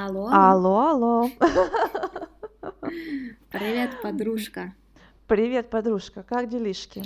Алло. 0.00 0.28
Алло, 0.30 0.78
алло. 0.90 1.28
Привет, 3.50 3.90
подружка. 4.00 4.72
Привет, 5.26 5.70
подружка. 5.70 6.22
Как 6.22 6.48
делишки? 6.48 7.02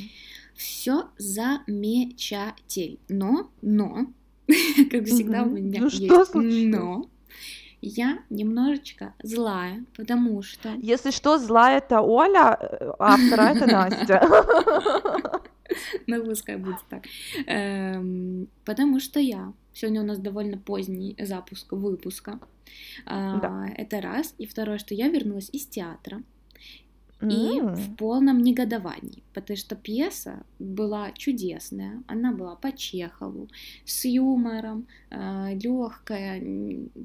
Все 0.55 1.05
замечательно. 1.17 2.99
Но, 3.09 3.51
но, 3.63 4.13
как 4.91 5.07
всегда 5.07 5.45
у 5.45 5.47
меня 5.47 5.81
Ну 5.81 5.87
есть 5.87 6.05
что 6.05 6.27
случилось? 6.27 6.77
но. 6.77 7.09
Я 7.81 8.19
немножечко 8.29 9.15
злая, 9.23 9.87
потому 9.97 10.43
что... 10.43 10.75
Если 10.75 11.13
что, 11.13 11.39
злая 11.39 11.79
это 11.79 12.03
Оля, 12.03 12.59
э, 12.61 12.93
а 12.99 13.17
вторая 13.17 13.55
это 13.55 13.67
Настя. 13.73 14.21
Ну, 16.07 16.25
пускай 16.25 16.57
будет 16.57 16.81
так. 16.89 17.05
Эм, 17.47 18.49
потому 18.65 19.01
что 19.01 19.21
я... 19.21 19.53
Сегодня 19.75 20.03
у 20.03 20.07
нас 20.07 20.19
довольно 20.19 20.59
поздний 20.59 21.17
запуск 21.19 21.73
выпуска. 21.73 22.39
А, 23.07 23.39
Да. 23.41 23.69
Это 23.77 24.01
раз. 24.01 24.35
И 24.39 24.47
второе, 24.47 24.79
что 24.79 24.95
я 24.95 25.09
вернулась 25.09 25.49
из 25.53 25.67
театра. 25.67 26.23
И 27.23 27.61
М, 27.61 27.75
в 27.75 27.97
полном 27.97 28.43
негодовании, 28.43 29.23
потому 29.33 29.57
что 29.57 29.77
пьеса 29.77 30.43
была 30.59 31.13
чудесная, 31.13 32.03
она 32.09 32.33
была 32.33 32.57
по 32.57 32.73
Чехову, 32.73 33.49
с 33.85 34.05
юмором, 34.05 34.89
легкая, 35.09 36.43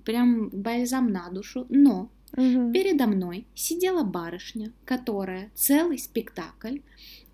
прям 0.05 0.49
бальзам 0.49 1.11
на 1.11 1.29
душу, 1.29 1.67
но 1.69 2.09
мгм. 2.35 2.71
передо 2.73 3.05
мной 3.05 3.45
сидела 3.53 4.03
барышня, 4.03 4.71
которая 4.85 5.51
целый 5.53 5.99
спектакль 5.99 6.79
а, 6.79 7.26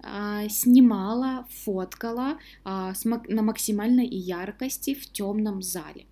снимала, 0.49 1.45
фоткала 1.49 2.37
а, 2.63 2.93
на 3.29 3.41
максимальной 3.41 4.07
яркости 4.07 4.93
в 4.93 5.11
темном 5.11 5.61
зале. 5.61 6.05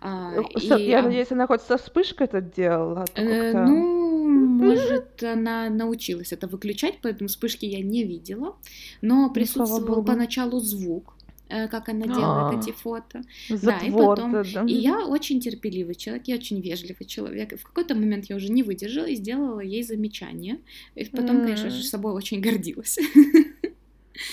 А, 0.00 0.34
Э, 0.34 0.42
со- 0.60 0.76
и, 0.76 0.90
Я 0.90 0.98
а, 1.00 1.02
надеюсь, 1.02 1.32
она 1.32 1.46
хоть 1.46 1.62
со 1.62 1.76
вспышкой 1.78 2.26
это 2.26 2.40
делала. 2.40 3.04
а 3.14 3.20
Э, 3.20 3.52
Ну, 3.52 4.28
может, 4.28 5.22
она 5.22 5.70
научилась 5.70 6.32
это 6.32 6.46
выключать, 6.46 6.98
поэтому 7.02 7.28
вспышки 7.28 7.64
я 7.66 7.82
не 7.82 8.04
видела. 8.04 8.56
Но 9.02 9.30
присутствовал 9.30 9.96
Ну, 9.96 10.04
поначалу 10.04 10.60
звук, 10.60 11.15
как 11.48 11.88
она 11.88 12.04
А. 12.04 12.08
делает 12.08 12.62
эти 12.62 12.72
фото. 12.74 13.22
Затвор. 13.48 14.16
потом- 14.16 14.32
да, 14.32 14.42
да. 14.54 14.64
И 14.64 14.74
я 14.74 15.06
очень 15.06 15.40
терпеливый 15.40 15.94
человек, 15.94 16.24
я 16.26 16.34
очень 16.36 16.60
вежливый 16.60 17.06
человек. 17.06 17.52
И 17.52 17.56
в 17.56 17.62
какой-то 17.62 17.94
момент 17.94 18.26
я 18.26 18.36
уже 18.36 18.48
не 18.50 18.62
выдержала 18.62 19.06
и 19.06 19.14
сделала 19.14 19.60
ей 19.60 19.82
замечание. 19.82 20.58
И 20.94 21.04
потом, 21.04 21.40
конечно 21.42 21.70
же, 21.70 21.82
собой 21.82 22.12
очень 22.12 22.40
гордилась. 22.40 22.98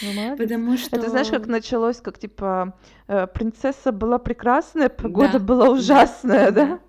Ну. 0.01 0.37
Потому 0.37 0.77
что... 0.77 0.95
Это 0.95 1.09
знаешь, 1.09 1.27
как 1.27 1.47
началось, 1.47 1.97
как 1.97 2.17
типа 2.17 2.73
э, 3.07 3.27
принцесса 3.27 3.91
была 3.91 4.17
прекрасная, 4.17 4.87
погода 4.87 5.33
Да, 5.33 5.39
была 5.39 5.69
ужасная, 5.69 6.51
да? 6.51 6.65
Да, 6.65 6.79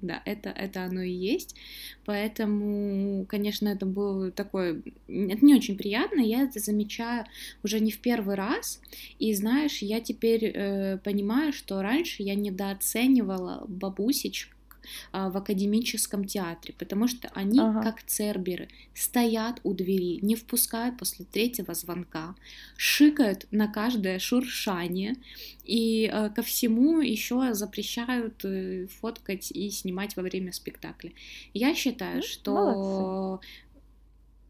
да, 0.00 0.22
это, 0.24 0.50
это 0.50 0.84
оно 0.84 1.02
и 1.02 1.12
есть. 1.12 1.54
Поэтому, 2.04 3.24
конечно, 3.26 3.68
это 3.68 3.86
было 3.86 4.30
такое... 4.30 4.82
Это 5.06 5.44
не 5.44 5.54
очень 5.54 5.76
приятно. 5.76 6.20
Я 6.20 6.42
это 6.42 6.58
замечаю 6.58 7.26
уже 7.62 7.80
не 7.80 7.90
в 7.90 8.00
первый 8.00 8.36
раз. 8.36 8.80
И 9.18 9.32
знаешь, 9.34 9.78
я 9.78 10.00
теперь 10.00 10.44
э, 10.44 10.98
понимаю, 10.98 11.52
что 11.52 11.82
раньше 11.82 12.22
я 12.22 12.34
недооценивала 12.34 13.64
бабусечек 13.68 14.57
в 15.12 15.36
академическом 15.36 16.24
театре, 16.24 16.74
потому 16.78 17.08
что 17.08 17.28
они, 17.34 17.60
Ага. 17.60 17.82
как 17.82 18.02
церберы, 18.02 18.68
стоят 18.94 19.60
у 19.64 19.72
двери, 19.74 20.18
не 20.22 20.34
впускают 20.36 20.96
после 20.98 21.24
третьего 21.24 21.74
звонка, 21.74 22.34
шикают 22.76 23.46
на 23.50 23.68
каждое 23.68 24.18
шуршание 24.18 25.16
и 25.64 26.10
э, 26.12 26.30
ко 26.30 26.42
всему 26.42 27.00
еще 27.00 27.54
запрещают 27.54 28.44
э, 28.44 28.86
фоткать 29.00 29.50
и 29.50 29.70
снимать 29.70 30.16
во 30.16 30.22
время 30.22 30.52
спектакля. 30.52 31.12
Я 31.54 31.74
считаю, 31.74 32.16
Ну, 32.16 32.22
что 32.22 32.52
молодцы. 32.54 33.46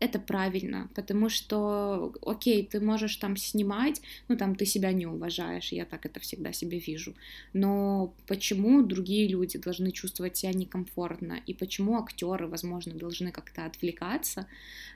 Это 0.01 0.19
правильно, 0.21 0.89
потому 0.95 1.29
что, 1.29 2.13
окей, 2.27 2.65
ты 2.65 2.81
можешь 2.81 3.17
там 3.17 3.37
снимать, 3.37 4.01
ну 4.29 4.37
там 4.37 4.55
ты 4.55 4.65
себя 4.67 4.93
не 4.93 5.07
уважаешь, 5.07 5.73
я 5.73 5.85
так 5.85 6.07
это 6.07 6.21
всегда 6.21 6.53
себе 6.53 6.79
вижу, 6.79 7.15
но 7.53 8.13
почему 8.27 8.83
другие 8.83 9.27
люди 9.29 9.59
должны 9.59 9.91
чувствовать 9.91 10.37
себя 10.37 10.53
некомфортно, 10.53 11.39
и 11.47 11.55
почему 11.55 11.99
актеры, 11.99 12.47
возможно, 12.47 12.95
должны 12.95 13.33
как-то 13.33 13.65
отвлекаться 13.65 14.47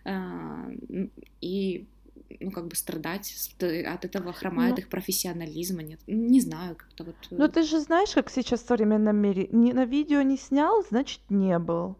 н- 0.05 1.11
и 1.41 1.85
ну, 2.41 2.51
как 2.51 2.67
бы 2.67 2.75
страдать 2.77 3.35
от 3.87 4.05
этого 4.05 4.33
хромает 4.33 4.73
Ну. 4.77 4.79
их 4.79 4.89
профессионализма, 4.89 5.83
нет, 5.83 6.01
не 6.07 6.41
знаю, 6.41 6.77
как-то 6.77 7.05
вот... 7.05 7.17
э, 7.31 7.37
Ну 7.39 7.49
ты 7.49 7.63
же 7.63 7.81
знаешь, 7.81 8.11
как 8.15 8.31
сейчас 8.31 8.63
в 8.63 8.67
современном 8.67 9.17
мире, 9.17 9.49
ни 9.53 9.73
на 9.73 9.85
видео 9.85 10.23
не 10.23 10.37
снял, 10.39 10.83
значит 10.91 11.21
не 11.29 11.59
был. 11.59 11.97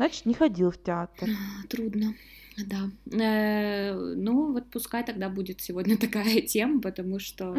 Значит, 0.00 0.24
не 0.24 0.32
ходил 0.32 0.70
в 0.70 0.82
театр. 0.82 1.28
А, 1.28 1.66
Трудно, 1.68 2.14
да. 2.56 2.90
Э, 3.12 3.92
ну, 3.92 4.50
вот 4.52 4.64
пускай 4.70 5.04
тогда 5.04 5.28
будет 5.28 5.60
сегодня 5.60 5.98
такая 5.98 6.40
тема, 6.40 6.80
потому 6.80 7.18
что 7.18 7.54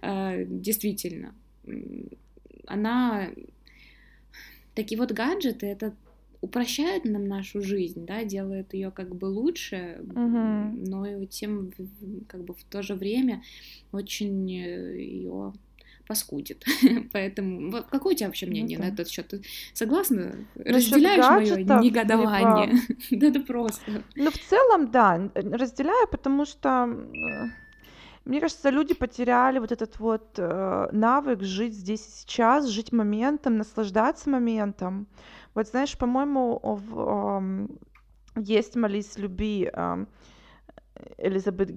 э, 0.00 0.44
действительно 0.46 1.34
она 2.68 3.30
такие 4.76 5.00
вот 5.00 5.10
гаджеты 5.10 5.66
это 5.66 5.92
упрощает 6.40 7.04
нам 7.04 7.26
нашу 7.26 7.60
жизнь, 7.60 8.06
да, 8.06 8.22
делает 8.22 8.72
ее 8.72 8.92
как 8.92 9.16
бы 9.16 9.24
лучше, 9.26 9.98
Мгм. 10.00 10.84
но 10.84 11.04
и 11.06 11.26
тем 11.26 11.72
как 12.28 12.44
бы 12.44 12.54
в 12.54 12.62
то 12.70 12.82
же 12.82 12.94
время 12.94 13.42
очень 13.90 14.48
ее 14.48 15.52
паскудит. 16.10 16.64
Поэтому 17.12 17.70
вот 17.70 17.86
какое 17.86 18.14
у 18.14 18.16
тебя 18.16 18.26
вообще 18.26 18.46
Ну 18.46 18.52
мнение 18.52 18.78
на 18.78 18.86
да. 18.86 18.94
этот 18.94 19.08
счет? 19.08 19.28
Ты 19.28 19.42
согласна? 19.74 20.32
Насчёт 20.56 20.74
Разделяешь 20.74 21.26
мое 21.26 21.38
гаджетов, 21.38 21.82
негодование? 21.84 22.72
Да 23.20 23.26
это 23.28 23.40
просто. 23.40 24.02
Ну, 24.16 24.30
в 24.30 24.38
целом, 24.50 24.90
да, 24.90 25.30
разделяю, 25.34 26.08
потому 26.08 26.46
что, 26.46 26.68
э, 26.68 27.50
мне 28.24 28.40
кажется, 28.40 28.70
люди 28.70 28.94
потеряли 28.94 29.60
вот 29.60 29.70
этот 29.70 30.00
вот 30.00 30.38
э, 30.38 30.88
навык 30.92 31.42
жить 31.42 31.74
здесь 31.74 32.06
и 32.08 32.10
сейчас, 32.10 32.66
жить 32.66 32.92
моментом, 32.92 33.56
наслаждаться 33.56 34.30
моментом. 34.30 35.06
Вот 35.54 35.68
знаешь, 35.68 35.96
по-моему, 35.96 37.68
есть 38.36 38.76
«Молись, 38.76 39.18
люби» 39.18 39.70
ам, 39.72 40.06
Элизабет 41.18 41.70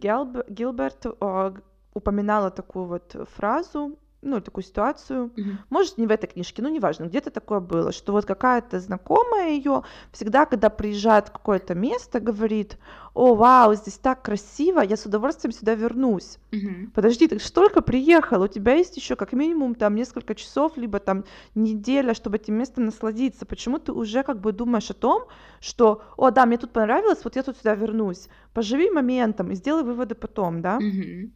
Гилберт 0.50 1.06
э, 1.06 1.52
упоминала 1.94 2.50
такую 2.50 2.86
вот 2.86 3.16
фразу, 3.36 3.98
ну, 4.24 4.42
такую 4.42 4.64
ситуацию, 4.64 5.32
Мгм. 5.36 5.60
может, 5.70 5.98
не 5.98 6.08
в 6.08 6.12
этой 6.12 6.28
книжке, 6.28 6.62
ну, 6.62 6.70
неважно, 6.70 7.06
где-то 7.06 7.30
такое 7.30 7.60
было, 7.60 7.92
что 7.92 8.12
вот 8.14 8.26
какая-то 8.26 8.80
знакомая 8.80 9.50
ее 9.52 9.84
всегда, 10.12 10.46
когда 10.46 10.70
приезжает 10.70 11.28
в 11.28 11.32
какое-то 11.32 11.76
место, 11.76 12.20
говорит, 12.20 12.78
о, 13.14 13.36
вау, 13.36 13.76
здесь 13.76 13.98
так 13.98 14.22
красиво, 14.22 14.82
я 14.82 14.98
с 14.98 15.06
удовольствием 15.06 15.54
сюда 15.54 15.76
вернусь. 15.76 16.38
Мгм. 16.52 16.92
Подожди, 16.94 17.28
ты 17.28 17.40
ж 17.40 17.50
только 17.52 17.82
приехал, 17.82 18.42
у 18.42 18.48
тебя 18.48 18.74
есть 18.76 18.98
еще 18.98 19.16
как 19.16 19.34
минимум 19.34 19.76
там 19.76 19.96
несколько 19.96 20.36
часов, 20.36 20.78
либо 20.78 21.00
там 21.00 21.26
неделя, 21.56 22.14
чтобы 22.14 22.38
этим 22.38 22.56
местом 22.56 22.86
насладиться. 22.86 23.46
Почему 23.46 23.80
ты 23.80 23.92
уже 23.92 24.24
как 24.24 24.40
бы 24.40 24.52
думаешь 24.52 24.90
о 24.90 24.94
том, 24.94 25.26
что, 25.60 26.02
о, 26.18 26.32
да, 26.32 26.46
мне 26.46 26.58
тут 26.58 26.72
понравилось, 26.72 27.20
вот 27.24 27.36
я 27.36 27.44
тут 27.44 27.58
сюда 27.58 27.76
вернусь. 27.76 28.28
Поживи 28.54 28.90
моментом 28.90 29.52
и 29.52 29.56
сделай 29.56 29.84
выводы 29.84 30.16
потом, 30.16 30.62
да? 30.62 30.80
Мгм. 30.80 31.32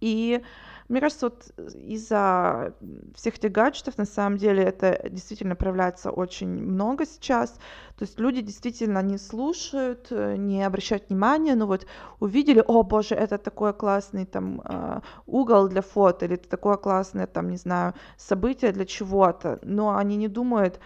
И 0.00 0.42
мне 0.92 1.00
кажется, 1.00 1.30
вот 1.30 1.74
из-за 1.74 2.74
всех 3.14 3.38
этих 3.38 3.50
гаджетов, 3.50 3.96
на 3.96 4.04
самом 4.04 4.36
деле, 4.36 4.62
это 4.62 5.08
действительно 5.08 5.56
проявляется 5.56 6.10
очень 6.10 6.48
много 6.48 7.06
сейчас. 7.06 7.52
То 7.96 8.02
есть 8.02 8.20
люди 8.20 8.42
действительно 8.42 9.02
не 9.02 9.16
слушают, 9.16 10.08
э, 10.10 10.36
не 10.36 10.62
обращают 10.62 11.08
внимания, 11.08 11.54
ну 11.54 11.64
вот 11.64 11.86
увидели, 12.20 12.62
о 12.66 12.82
боже, 12.82 13.14
это 13.14 13.38
такой 13.38 13.72
классный 13.72 14.26
там 14.26 14.60
а, 14.64 15.00
угол 15.24 15.68
для 15.68 15.80
фото, 15.80 16.26
или 16.26 16.34
это 16.34 16.46
такое 16.46 16.76
классное 16.76 17.26
там, 17.26 17.48
не 17.48 17.56
знаю, 17.56 17.94
событие 18.18 18.70
для 18.70 18.84
чего-то, 18.84 19.60
но 19.62 19.96
они 19.96 20.16
не 20.16 20.28
думают, 20.28 20.78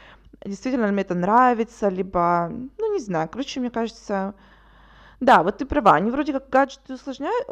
действительно 0.44 0.86
ли 0.86 0.92
мне 0.92 1.02
это 1.02 1.16
нравится, 1.16 1.88
либо, 1.88 2.52
ну 2.78 2.92
не 2.92 3.00
знаю, 3.00 3.28
короче, 3.28 3.58
мне 3.58 3.70
кажется, 3.70 4.34
да, 5.18 5.42
вот 5.42 5.58
ты 5.58 5.66
права, 5.66 5.94
они 5.94 6.12
вроде 6.12 6.32
как 6.32 6.48
гаджеты 6.48 6.94
усложняют, 6.94 7.48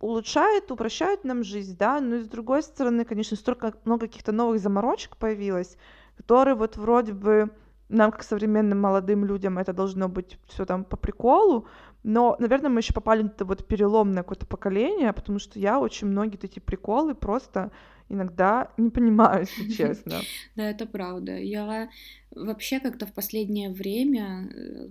улучшают, 0.00 0.70
упрощают 0.70 1.24
нам 1.24 1.42
жизнь, 1.42 1.76
да, 1.76 2.00
но 2.00 2.16
и 2.16 2.22
с 2.22 2.28
другой 2.28 2.62
стороны, 2.62 3.04
конечно, 3.04 3.36
столько 3.36 3.74
много 3.84 4.06
каких-то 4.06 4.32
новых 4.32 4.60
заморочек 4.60 5.16
появилось, 5.16 5.76
которые 6.16 6.54
вот 6.54 6.76
вроде 6.76 7.12
бы 7.12 7.50
нам, 7.88 8.12
как 8.12 8.22
современным 8.22 8.80
молодым 8.80 9.24
людям, 9.24 9.58
это 9.58 9.72
должно 9.72 10.08
быть 10.08 10.38
все 10.46 10.66
там 10.66 10.84
по 10.84 10.96
приколу, 10.96 11.66
но, 12.04 12.36
наверное, 12.38 12.70
мы 12.70 12.80
еще 12.80 12.92
попали 12.92 13.22
на 13.22 13.28
это 13.28 13.44
вот 13.44 13.66
переломное 13.66 14.22
какое-то 14.22 14.46
поколение, 14.46 15.12
потому 15.12 15.38
что 15.38 15.58
я 15.58 15.80
очень 15.80 16.06
многие 16.06 16.38
эти 16.42 16.58
приколы 16.58 17.14
просто 17.14 17.72
иногда 18.08 18.72
не 18.76 18.90
понимаю, 18.90 19.46
если 19.46 19.70
честно. 19.76 20.20
Да, 20.54 20.70
это 20.70 20.86
правда. 20.86 21.36
Я 21.36 21.88
вообще 22.30 22.80
как-то 22.80 23.06
в 23.06 23.12
последнее 23.12 23.70
время, 23.70 24.48
э, 24.54 24.88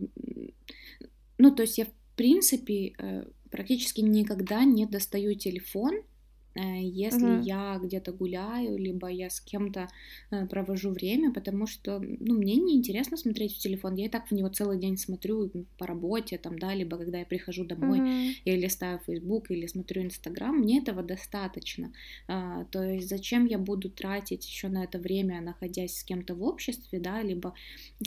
ну, 1.37 1.51
то 1.51 1.61
есть 1.63 1.77
я 1.77 1.85
в 1.85 2.15
принципе 2.15 2.93
э, 2.97 3.25
практически 3.49 4.01
никогда 4.01 4.63
не 4.63 4.85
достаю 4.85 5.35
телефон 5.35 6.01
если 6.59 7.31
Мгм. 7.31 7.47
я 7.47 7.79
где-то 7.83 8.11
гуляю, 8.13 8.77
либо 8.77 9.07
я 9.07 9.29
с 9.29 9.39
кем-то 9.41 9.87
э, 10.31 10.45
провожу 10.47 10.91
время, 10.91 11.33
потому 11.33 11.67
что, 11.67 11.99
ну, 11.99 12.35
мне 12.37 12.55
не 12.55 12.75
интересно 12.75 13.17
смотреть 13.17 13.55
в 13.55 13.59
телефон, 13.59 13.95
я 13.95 14.05
и 14.05 14.09
так 14.09 14.27
в 14.27 14.31
него 14.33 14.49
целый 14.49 14.79
день 14.79 14.97
смотрю 14.97 15.51
по 15.77 15.85
работе, 15.87 16.37
там, 16.37 16.57
да, 16.59 16.73
либо 16.73 16.97
когда 16.97 17.19
я 17.19 17.25
прихожу 17.25 17.65
домой, 17.65 18.03
Мгм. 18.05 18.35
я 18.45 18.55
листаю 18.55 18.99
Facebook 19.05 19.51
или 19.51 19.67
смотрю 19.67 20.03
Инстаграм, 20.03 20.55
мне 20.55 20.79
этого 20.79 21.03
достаточно. 21.03 21.91
А, 22.27 22.65
то 22.65 22.81
есть 22.83 23.09
зачем 23.09 23.45
я 23.45 23.57
буду 23.57 23.89
тратить 23.89 24.45
еще 24.47 24.67
на 24.69 24.83
это 24.83 24.99
время, 24.99 25.41
находясь 25.41 25.97
с 25.97 26.03
кем-то 26.03 26.35
в 26.35 26.43
обществе, 26.43 26.99
да, 26.99 27.21
либо 27.21 27.53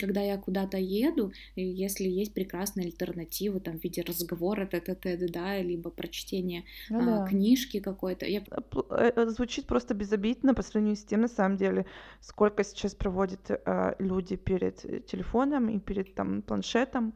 когда 0.01 0.21
я 0.23 0.37
куда-то 0.39 0.79
еду, 0.79 1.33
если 1.57 2.09
есть 2.09 2.35
прекрасные 2.35 2.87
альтернативы 2.87 3.61
там 3.61 3.79
в 3.79 3.85
виде 3.85 4.03
разговора, 4.03 4.67
тет-а-тет, 4.67 5.31
да, 5.33 5.61
либо 5.63 5.91
прочтения 5.91 6.65
Ну 6.89 6.99
а, 6.99 7.21
да. 7.21 7.21
книжки 7.21 7.81
какой-то. 7.81 8.27
Я 8.27 8.40
Э, 8.51 8.61
пл- 8.61 8.87
э, 8.91 9.13
э, 9.17 9.27
Звучит 9.29 9.67
просто 9.67 9.95
безобидно 9.95 10.55
по 10.55 10.63
сравнению 10.63 10.97
с 10.97 11.05
тем, 11.05 11.21
на 11.21 11.29
самом 11.29 11.57
деле, 11.57 11.85
сколько 12.21 12.65
сейчас 12.65 12.95
проводят 12.95 13.51
э, 13.51 13.95
люди 13.99 14.37
перед 14.37 14.85
э, 14.85 15.01
телефоном 15.01 15.69
и 15.69 15.79
перед 15.79 16.15
там 16.15 16.43
планшетом. 16.43 17.13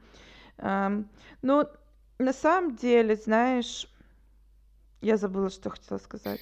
Эм, 0.58 1.08
Ну, 1.42 1.64
на 2.18 2.32
самом 2.32 2.76
деле, 2.76 3.16
знаешь, 3.16 3.88
я 5.02 5.16
забыла, 5.16 5.50
что 5.50 5.70
хотела 5.70 5.98
сказать. 5.98 6.40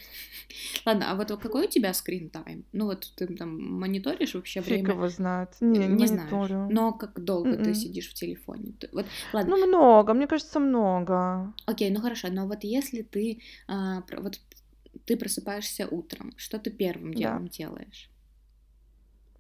Ладно, 0.87 1.11
а 1.11 1.15
вот 1.17 1.29
какой 1.29 1.67
у 1.67 1.69
тебя 1.69 1.93
скрин 1.95 2.31
тайм? 2.31 2.65
Ну 2.73 2.85
вот 2.87 3.13
ты 3.17 3.27
там 3.27 3.81
мониторишь 3.81 4.35
вообще 4.35 4.61
Фиг 4.61 4.69
время? 4.69 4.91
его 4.91 5.09
знает. 5.09 5.49
Не, 5.61 5.79
не, 5.81 5.89
Не 5.89 6.07
знаешь. 6.07 6.31
мониторю. 6.31 6.69
Но 6.71 6.93
как 6.93 7.25
долго 7.25 7.57
ты 7.57 7.71
М-м. 7.71 7.75
сидишь 7.75 8.11
в 8.11 8.15
телефоне? 8.15 8.73
Ты- 8.79 8.89
Вот, 8.93 9.07
ладно, 9.33 9.57
Ну, 9.57 9.67
много, 9.67 10.15
мне 10.15 10.27
кажется, 10.27 10.61
много. 10.61 11.53
окей, 11.67 11.91
ну 11.91 12.01
хорошо, 12.01 12.29
но 12.31 12.47
вот 12.47 12.63
если 12.63 13.03
ты 13.03 13.41
а, 13.67 14.05
вот 14.19 14.41
ты 15.05 15.17
просыпаешься 15.17 15.87
утром, 15.89 16.33
что 16.37 16.59
ты 16.59 16.71
первым 16.71 17.13
Да. 17.13 17.19
делом 17.19 17.49
делаешь? 17.49 18.09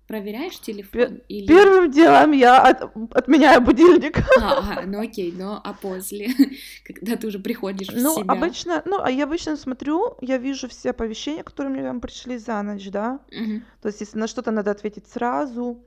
Проверяешь 0.06 0.58
телефон 0.60 1.22
или... 1.28 1.46
Первым 1.46 1.90
делом 1.90 2.32
я 2.32 2.60
от- 2.60 2.94
отменяю 3.14 3.62
будильник. 3.62 4.18
А, 4.40 4.58
ага, 4.58 4.82
ну 4.86 5.00
окей, 5.00 5.32
но 5.32 5.60
а 5.64 5.72
после, 5.72 6.28
когда 6.84 7.16
ты 7.16 7.26
уже 7.28 7.38
приходишь 7.38 7.88
в 7.88 7.96
Ну, 8.02 8.16
себя? 8.16 8.34
обычно, 8.34 8.82
ну, 8.84 9.00
а 9.00 9.10
я 9.10 9.24
обычно 9.24 9.56
смотрю, 9.56 10.16
я 10.20 10.36
вижу 10.38 10.68
все 10.68 10.90
оповещения, 10.90 11.42
которые 11.44 11.72
мне 11.72 11.82
там 11.82 12.00
пришли 12.00 12.36
за 12.36 12.60
ночь, 12.62 12.90
да. 12.90 13.20
Мгм, 13.30 13.64
То 13.80 13.88
есть, 13.88 14.00
если 14.00 14.18
на 14.18 14.26
что-то 14.26 14.50
надо 14.50 14.70
ответить 14.70 15.06
сразу. 15.08 15.78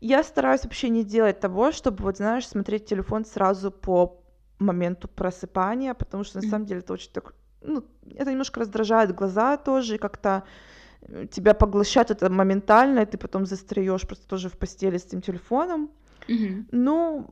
Я 0.00 0.22
стараюсь 0.22 0.64
вообще 0.64 0.90
не 0.90 1.02
делать 1.02 1.40
того, 1.40 1.72
чтобы, 1.72 2.04
вот 2.04 2.18
знаешь, 2.18 2.46
смотреть 2.46 2.84
телефон 2.84 3.24
сразу 3.24 3.70
по 3.70 4.20
моменту 4.58 5.08
просыпания, 5.08 5.94
потому 5.94 6.24
что 6.24 6.42
на 6.42 6.48
самом 6.48 6.66
деле 6.66 6.80
это 6.80 6.92
очень 6.92 7.10
так, 7.10 7.34
ну, 7.64 7.84
это 8.14 8.30
немножко 8.30 8.60
раздражает 8.60 9.14
глаза 9.14 9.56
тоже, 9.56 9.94
и 9.94 9.98
как-то 9.98 10.44
э, 11.02 11.26
тебя 11.30 11.54
поглощает 11.54 12.10
это 12.10 12.30
моментально, 12.30 13.00
и 13.00 13.06
ты 13.06 13.18
потом 13.18 13.46
застряешь 13.46 14.06
просто 14.06 14.26
тоже 14.26 14.48
в 14.48 14.56
постели 14.58 14.98
с 14.98 15.06
этим 15.06 15.20
телефоном. 15.20 15.90
мгм. 16.28 16.66
Ну, 16.72 17.26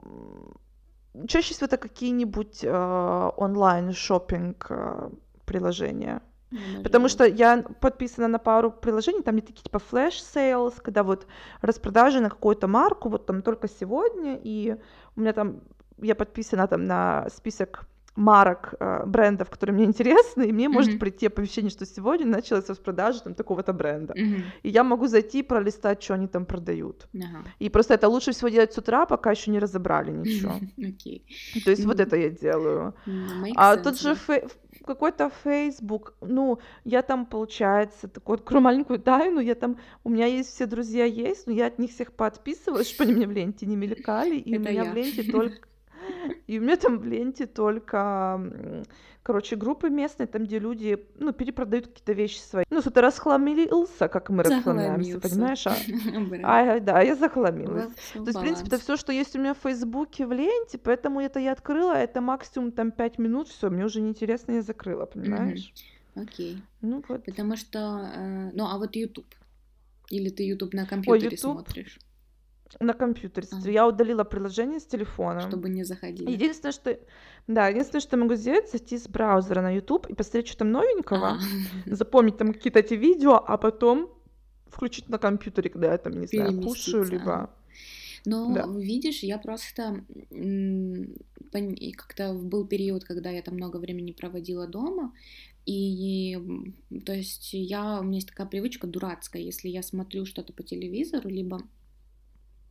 чаще 1.29 1.55
всего 1.55 1.67
это 1.67 1.77
какие-нибудь 1.77 2.65
э, 2.65 3.31
онлайн-шоппинг 3.37 4.67
э, 4.71 5.11
приложения. 5.45 6.23
Может 6.51 6.83
Потому 6.83 7.09
что 7.09 7.25
я 7.25 7.63
подписана 7.81 8.29
на 8.29 8.39
пару 8.39 8.71
приложений, 8.71 9.23
там 9.23 9.37
где 9.37 9.47
такие 9.47 9.63
типа 9.63 9.79
flash 9.79 10.21
sales, 10.35 10.75
когда 10.83 11.03
вот 11.03 11.27
распродажи 11.63 12.21
на 12.21 12.29
какую-то 12.29 12.69
марку, 12.69 13.09
вот 13.09 13.27
там 13.27 13.43
только 13.43 13.69
сегодня, 13.69 14.39
и 14.43 14.77
у 15.17 15.21
меня 15.21 15.33
там, 15.33 15.61
я 15.99 16.15
подписана 16.15 16.67
там 16.67 16.85
на 16.85 17.27
список 17.31 17.87
марок, 18.17 18.75
э, 18.81 19.07
брендов, 19.07 19.51
которые 19.51 19.75
мне 19.75 19.85
интересны, 19.91 20.49
и 20.49 20.53
мне 20.53 20.69
может 20.69 20.91
Мгм. 20.91 20.99
прийти 21.01 21.27
оповещение, 21.27 21.71
что 21.71 21.87
сегодня 21.87 22.27
началась 22.27 22.69
распродажа 22.69 23.21
там 23.23 23.35
такого-то 23.35 23.73
бренда. 23.73 24.15
Мгм, 24.17 24.43
И 24.63 24.69
я 24.71 24.85
могу 24.85 25.07
зайти 25.07 25.39
и 25.39 25.43
пролистать, 25.43 26.03
что 26.03 26.15
они 26.15 26.27
там 26.29 26.45
продают. 26.45 27.09
ага. 27.15 27.45
И 27.61 27.71
просто 27.71 27.95
это 27.95 28.09
лучше 28.09 28.33
всего 28.33 28.51
делать 28.51 28.73
с 28.73 28.79
утра, 28.79 29.07
пока 29.07 29.31
еще 29.31 29.51
не 29.51 29.59
разобрали 29.61 30.11
ничего. 30.11 30.53
Окей. 30.79 31.23
То 31.65 31.71
есть 31.71 31.85
вот 31.85 31.97
Мгм. 31.97 32.07
это 32.07 32.17
я 32.17 32.31
делаю. 32.31 32.95
Make 33.07 33.53
А 33.57 33.75
sense, 33.77 33.83
тот 33.83 34.01
же 34.01 34.15
фей- 34.15 34.51
какой-то 34.87 35.31
Facebook, 35.45 36.15
ну, 36.21 36.59
я 36.85 37.03
там, 37.03 37.25
получается, 37.27 38.09
такую 38.09 38.35
открою 38.35 38.63
маленькую 38.63 38.99
тайну, 38.99 39.41
я 39.41 39.55
там, 39.55 39.77
у 40.05 40.11
меня 40.11 40.27
есть 40.27 40.51
все 40.55 40.67
друзья 40.67 41.05
есть, 41.05 41.47
но 41.47 41.53
я 41.53 41.67
от 41.67 41.79
них 41.79 41.91
всех 41.93 42.13
поотписывалась, 42.13 42.89
чтобы 42.89 43.05
они 43.11 43.15
мне 43.15 43.27
в 43.27 43.31
ленте 43.33 43.67
не 43.67 43.77
мелькали, 43.77 44.37
и 44.37 44.57
у 44.57 44.61
меня 44.61 44.85
в 44.85 44.95
ленте 44.95 45.23
только... 45.33 45.69
И 46.47 46.59
у 46.59 46.63
меня 46.63 46.77
там 46.77 46.99
в 46.99 47.07
ленте 47.07 47.47
только, 47.47 48.85
короче, 49.23 49.57
группы 49.57 49.91
местные, 49.91 50.27
там, 50.27 50.45
где 50.45 50.59
люди, 50.59 51.07
ну, 51.19 51.33
перепродают 51.33 51.87
какие-то 51.89 52.13
вещи 52.13 52.39
свои. 52.39 52.65
Ну, 52.71 52.81
что-то 52.81 53.01
расхламился, 53.01 54.09
как 54.09 54.31
мы 54.31 54.43
расхламляемся, 54.43 55.21
понимаешь? 55.21 55.67
А, 55.67 55.75
а, 56.77 56.81
да, 56.81 57.01
я 57.01 57.17
захламилась. 57.17 57.93
То 58.13 58.21
есть, 58.21 58.39
в 58.39 58.41
принципе, 58.41 58.69
это 58.69 58.79
все, 58.79 58.97
что 58.97 59.13
есть 59.13 59.37
у 59.37 59.39
меня 59.39 59.55
в 59.55 59.59
Фейсбуке, 59.59 60.27
в 60.27 60.33
ленте, 60.33 60.79
поэтому 60.79 61.21
это 61.21 61.41
я 61.41 61.53
открыла, 61.53 61.95
это 61.95 62.21
максимум 62.21 62.73
там 62.73 62.91
5 62.91 63.19
минут, 63.19 63.49
все, 63.49 63.71
мне 63.71 63.85
уже 63.85 64.01
неинтересно, 64.01 64.53
я 64.53 64.63
закрыла, 64.63 65.07
понимаешь? 65.07 65.73
Окей. 66.15 66.63
Ну 66.81 67.03
вот. 67.09 67.25
Потому 67.25 67.57
что, 67.57 68.11
э, 68.15 68.51
ну, 68.53 68.67
а 68.67 68.79
вот 68.79 68.95
YouTube. 68.97 69.35
Или 70.11 70.29
ты 70.29 70.47
YouTube 70.47 70.75
на 70.75 70.87
компьютере 70.87 71.31
YouTube? 71.31 71.39
смотришь, 71.39 71.99
На 72.81 72.93
компьютере. 72.95 73.47
Смотрю. 73.47 73.73
Я 73.73 73.87
удалила 73.87 74.25
приложение 74.25 74.81
с 74.81 74.87
телефона. 74.87 75.41
чтобы 75.41 75.69
не 75.69 75.85
заходили. 75.85 76.31
Единственное, 76.31 76.73
что... 76.73 76.99
Да, 77.47 77.69
единственное, 77.69 78.01
что 78.01 78.17
я 78.17 78.23
могу 78.23 78.35
сделать, 78.35 78.71
зайти 78.71 78.99
с 78.99 79.09
браузера 79.09 79.63
на 79.63 79.75
YouTube 79.75 80.07
и 80.07 80.15
посмотреть, 80.15 80.49
что 80.49 80.59
там 80.59 80.71
новенького, 80.73 81.29
Ага. 81.29 81.41
запомнить 81.87 82.37
там 82.37 82.53
какие-то 82.53 82.79
эти 82.79 82.95
видео, 82.95 83.35
а 83.35 83.57
потом 83.59 84.11
включить 84.67 85.09
на 85.09 85.19
компьютере, 85.19 85.71
когда 85.71 85.93
я 85.93 85.99
там, 85.99 86.13
не 86.19 86.27
знаю, 86.27 86.61
кушаю, 86.63 87.05
либо... 87.05 87.51
Но 88.25 88.55
Да. 88.55 88.67
видишь, 88.79 89.25
я 89.25 89.39
просто 89.39 90.05
как-то 91.97 92.35
был 92.35 92.67
период, 92.67 93.05
когда 93.05 93.31
я 93.31 93.43
там 93.43 93.55
много 93.55 93.79
времени 93.79 94.13
проводила 94.13 94.67
дома, 94.67 95.13
и 95.67 96.39
то 97.05 97.13
есть 97.13 97.53
я 97.53 98.01
у 98.01 98.05
меня 98.05 98.17
есть 98.17 98.29
такая 98.29 98.47
привычка 98.47 98.87
дурацкая, 98.87 99.43
если 99.43 99.69
я 99.69 99.83
смотрю 99.83 100.25
что-то 100.25 100.53
по 100.53 100.63
телевизору, 100.63 101.29
либо 101.29 101.61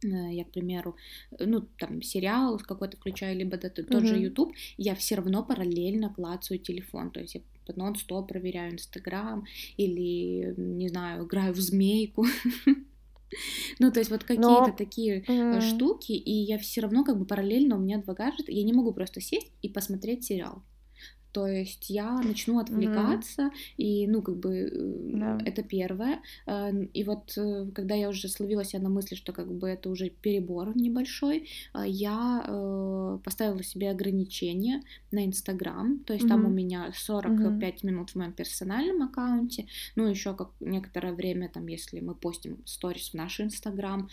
я, 0.04 0.44
к 0.44 0.52
примеру, 0.52 0.96
э, 1.38 1.46
ну, 1.46 1.62
там, 1.78 2.02
сериал 2.02 2.60
какой-то 2.60 2.98
включаю, 2.98 3.38
либо 3.38 3.58
тот 3.58 3.78
же 4.06 4.16
Мгм. 4.16 4.24
YouTube, 4.24 4.54
я 4.78 4.96
все 4.96 5.16
равно 5.16 5.44
параллельно 5.44 6.14
клацаю 6.14 6.60
телефон, 6.60 7.12
то 7.12 7.20
есть 7.20 7.36
я 7.36 7.42
нон-стоп 7.76 8.28
проверяю 8.28 8.74
Инстаграм 8.74 9.46
или, 9.78 10.54
не 10.58 10.90
знаю, 10.90 11.26
играю 11.26 11.54
в 11.54 11.60
змейку. 11.60 12.26
Ну, 13.80 13.92
то 13.94 14.00
есть 14.00 14.12
вот 14.12 14.26
какие-то 14.26 14.72
Но... 14.72 14.76
такие 14.78 15.24
э, 15.26 15.32
м, 15.32 15.62
штуки, 15.62 16.12
и 16.12 16.34
я 16.34 16.58
все 16.58 16.82
равно 16.82 17.06
как 17.06 17.18
бы 17.18 17.26
параллельно 17.26 17.78
у 17.78 17.80
меня 17.80 18.00
два 18.00 18.14
гаджета, 18.14 18.52
я 18.52 18.62
не 18.64 18.74
могу 18.74 18.92
просто 18.92 19.22
сесть 19.22 19.54
и 19.62 19.70
посмотреть 19.70 20.26
сериал. 20.26 20.64
То 21.32 21.48
есть 21.48 21.90
я 21.90 22.20
начну 22.22 22.60
отвлекаться, 22.60 23.50
и, 23.78 24.08
ну, 24.08 24.22
как 24.22 24.36
бы, 24.38 24.54
э, 24.54 24.70
Да. 25.20 25.38
это 25.46 25.64
первое. 25.64 26.20
Э, 26.48 26.72
И 26.94 27.04
вот, 27.04 27.38
э, 27.38 27.68
когда 27.74 27.96
я 27.96 28.10
уже 28.10 28.28
словила 28.28 28.64
себя 28.64 28.82
на 28.84 28.90
мысли, 28.90 29.16
что, 29.16 29.34
как 29.34 29.48
бы, 29.52 29.68
это 29.70 29.90
уже 29.90 30.10
перебор 30.10 30.76
небольшой, 30.76 31.48
э, 31.74 31.84
я 31.88 32.44
э, 32.48 33.20
поставила 33.24 33.64
себе 33.64 33.90
ограничения 33.92 34.82
на 35.12 35.26
Инстаграм, 35.26 36.00
то 36.06 36.14
есть 36.14 36.28
там 36.28 36.46
у 36.46 36.50
меня 36.50 36.84
мгм. 36.84 36.94
45 36.94 37.84
минут 37.84 38.10
в 38.12 38.16
моем 38.16 38.34
персональном 38.34 39.04
аккаунте, 39.04 39.66
ну, 39.96 40.08
еще 40.08 40.34
как 40.34 40.50
некоторое 40.60 41.14
время, 41.14 41.50
там, 41.50 41.68
если 41.68 42.00
мы 42.02 42.16
постим 42.16 42.58
сторис 42.66 43.10
в 43.10 43.14
наш 43.14 43.40
Инстаграм, 43.40 44.10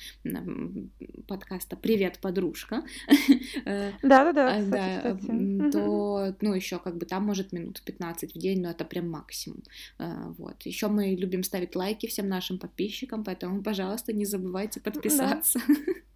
подкаста 1.26 1.76
«Привет, 1.76 2.18
подружка», 2.20 2.82
э, 3.64 3.92
Да-да-да, 4.02 4.56
а, 5.04 5.70
то, 5.72 6.36
ну, 6.40 6.54
еще 6.54 6.78
как 6.78 6.96
бы 6.96 7.06
там 7.08 7.24
может 7.24 7.52
минут 7.52 7.82
15 7.84 8.34
в 8.34 8.38
день, 8.38 8.62
но 8.62 8.70
это 8.70 8.84
прям 8.84 9.10
максимум. 9.10 9.62
Э, 9.98 10.32
Вот. 10.38 10.66
Еще 10.66 10.88
мы 10.88 11.16
любим 11.16 11.42
ставить 11.42 11.76
лайки 11.76 12.06
всем 12.06 12.28
нашим 12.28 12.58
подписчикам, 12.58 13.24
поэтому, 13.24 13.62
пожалуйста, 13.62 14.12
не 14.12 14.26
забывайте 14.26 14.80
Да, 15.66 15.72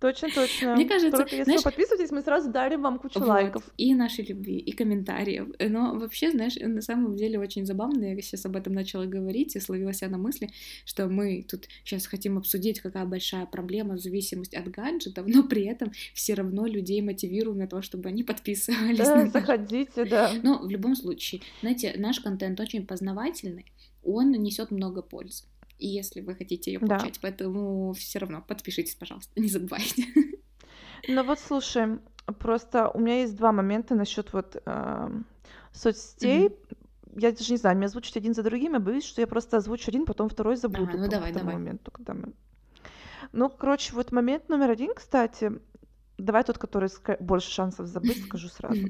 подписаться. 0.00 0.40
точно, 0.40 0.74
Мне 0.74 0.84
точно. 0.84 0.88
кажется, 0.88 1.16
Только 1.18 1.30
если 1.36 1.44
знаешь, 1.44 1.60
вы 1.60 1.64
подписываетесь, 1.64 2.10
мы 2.10 2.22
сразу 2.22 2.50
дарим 2.50 2.82
вам 2.82 2.98
кучу 2.98 3.18
вот, 3.18 3.28
лайков. 3.28 3.62
и 3.76 3.94
нашей 3.94 4.24
любви, 4.24 4.58
и 4.58 4.72
комментариев. 4.72 5.48
Но 5.58 5.98
вообще, 5.98 6.30
знаешь, 6.30 6.56
на 6.56 6.80
самом 6.82 7.16
деле 7.16 7.38
очень 7.38 7.66
забавно, 7.66 8.04
я 8.04 8.20
сейчас 8.22 8.46
об 8.46 8.56
этом 8.56 8.72
начала 8.74 9.06
говорить 9.06 9.56
и 9.56 9.60
словила 9.60 9.92
себя 9.92 10.10
на 10.10 10.18
мысли, 10.18 10.50
что 10.84 11.08
мы 11.08 11.44
тут 11.48 11.66
сейчас 11.84 12.06
хотим 12.06 12.38
обсудить, 12.38 12.80
какая 12.80 13.04
большая 13.04 13.46
проблема 13.46 13.98
зависимость 13.98 14.54
от 14.54 14.68
гаджетов, 14.70 15.26
но 15.26 15.42
при 15.42 15.64
этом 15.64 15.92
все 16.14 16.34
равно 16.34 16.66
людей 16.66 17.00
мотивируем 17.02 17.58
на 17.58 17.66
то, 17.66 17.82
чтобы 17.82 18.08
они 18.08 18.22
подписывались 18.24 18.98
Да, 18.98 19.24
на 19.24 19.30
заходите, 19.30 20.04
да. 20.04 20.32
Но 20.42 20.58
в 20.62 20.70
любом 20.70 20.94
случае, 20.94 21.40
знаете, 21.60 21.94
наш 21.96 22.20
контент 22.20 22.60
очень 22.60 22.86
познавательный, 22.86 23.66
он 24.04 24.30
несет 24.32 24.70
много 24.70 25.02
пользы. 25.02 25.44
Если 25.78 26.20
вы 26.20 26.34
хотите 26.34 26.72
ее 26.72 26.80
Да. 26.80 26.98
получать, 26.98 27.20
поэтому 27.20 27.92
все 27.92 28.18
равно 28.18 28.42
подпишитесь, 28.46 28.94
пожалуйста, 28.94 29.40
не 29.40 29.48
забывайте. 29.48 30.04
Ну 31.06 31.24
вот 31.24 31.38
слушай, 31.38 32.00
просто 32.40 32.88
у 32.88 32.98
меня 32.98 33.20
есть 33.20 33.36
два 33.36 33.52
момента 33.52 33.94
насчет 33.94 34.32
вот 34.32 34.60
эм, 34.66 35.26
соцсетей. 35.72 36.48
Мгм. 36.48 36.54
я 37.16 37.32
даже 37.32 37.52
не 37.52 37.56
знаю, 37.56 37.76
мне 37.76 37.86
озвучить 37.86 38.16
один 38.16 38.34
за 38.34 38.42
другим, 38.42 38.74
я 38.74 38.80
боюсь, 38.80 39.04
что 39.04 39.20
я 39.20 39.26
просто 39.26 39.56
озвучу 39.56 39.90
один, 39.90 40.04
потом 40.04 40.28
второй 40.28 40.56
забуду 40.56 40.90
Ага, 40.90 40.98
ну 40.98 41.08
давай, 41.08 41.32
давай. 41.32 41.54
моменту, 41.54 41.90
когда 41.90 42.14
мы... 42.14 42.32
Ну, 43.32 43.48
короче, 43.48 43.94
вот 43.94 44.12
момент 44.12 44.48
номер 44.48 44.70
один, 44.70 44.94
кстати, 44.94 45.52
давай 46.18 46.44
тот, 46.44 46.58
который 46.58 46.90
больше 47.20 47.50
шансов 47.50 47.86
забыть, 47.86 48.22
скажу 48.24 48.48
сразу. 48.48 48.88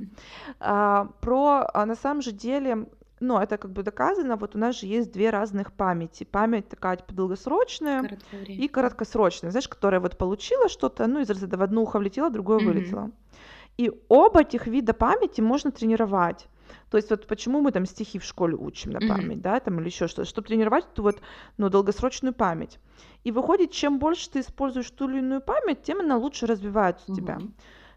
А, 0.60 1.04
про, 1.20 1.68
а, 1.72 1.86
на 1.86 1.94
самом 1.94 2.22
же 2.22 2.32
деле, 2.32 2.86
ну, 3.20 3.38
это 3.38 3.58
как 3.58 3.72
бы 3.72 3.82
доказано, 3.82 4.36
вот 4.36 4.54
у 4.54 4.58
нас 4.58 4.80
же 4.80 4.86
есть 4.86 5.12
две 5.12 5.30
разных 5.30 5.72
памяти. 5.72 6.24
Память 6.24 6.68
такая, 6.68 6.96
типа, 6.96 7.12
долгосрочная 7.12 8.18
и 8.48 8.68
короткосрочная, 8.68 9.50
знаешь, 9.50 9.68
которая 9.68 10.00
вот 10.00 10.16
получила 10.18 10.68
что-то, 10.68 11.06
ну, 11.06 11.20
из 11.20 11.30
разряда 11.30 11.56
в 11.56 11.62
одно 11.62 11.82
ухо 11.82 11.98
влетело, 11.98 12.28
в 12.28 12.32
другое 12.32 12.58
Мгм. 12.58 12.66
вылетело. 12.66 13.10
И 13.76 13.92
оба 14.08 14.40
этих 14.40 14.66
вида 14.66 14.92
памяти 14.92 15.40
можно 15.40 15.70
тренировать. 15.70 16.48
То 16.90 16.96
есть 16.98 17.10
вот 17.10 17.26
почему 17.26 17.60
мы 17.60 17.70
там 17.72 17.86
стихи 17.86 18.18
в 18.18 18.24
школе 18.24 18.54
учим 18.56 18.92
на 18.92 19.00
память, 19.00 19.40
да, 19.40 19.58
там 19.60 19.78
или 19.80 19.86
еще 19.86 20.06
что-то, 20.06 20.28
чтобы 20.28 20.48
тренировать 20.48 20.86
эту 20.92 21.02
вот, 21.02 21.20
ну, 21.56 21.68
долгосрочную 21.68 22.34
память. 22.34 22.78
И 23.24 23.30
выходит, 23.30 23.70
чем 23.72 23.98
больше 23.98 24.30
ты 24.30 24.40
используешь 24.40 24.90
ту 24.90 25.08
или 25.08 25.18
иную 25.18 25.40
память, 25.40 25.82
тем 25.82 26.00
она 26.00 26.16
лучше 26.16 26.46
развивается 26.46 27.10
у 27.10 27.14
тебя. 27.14 27.38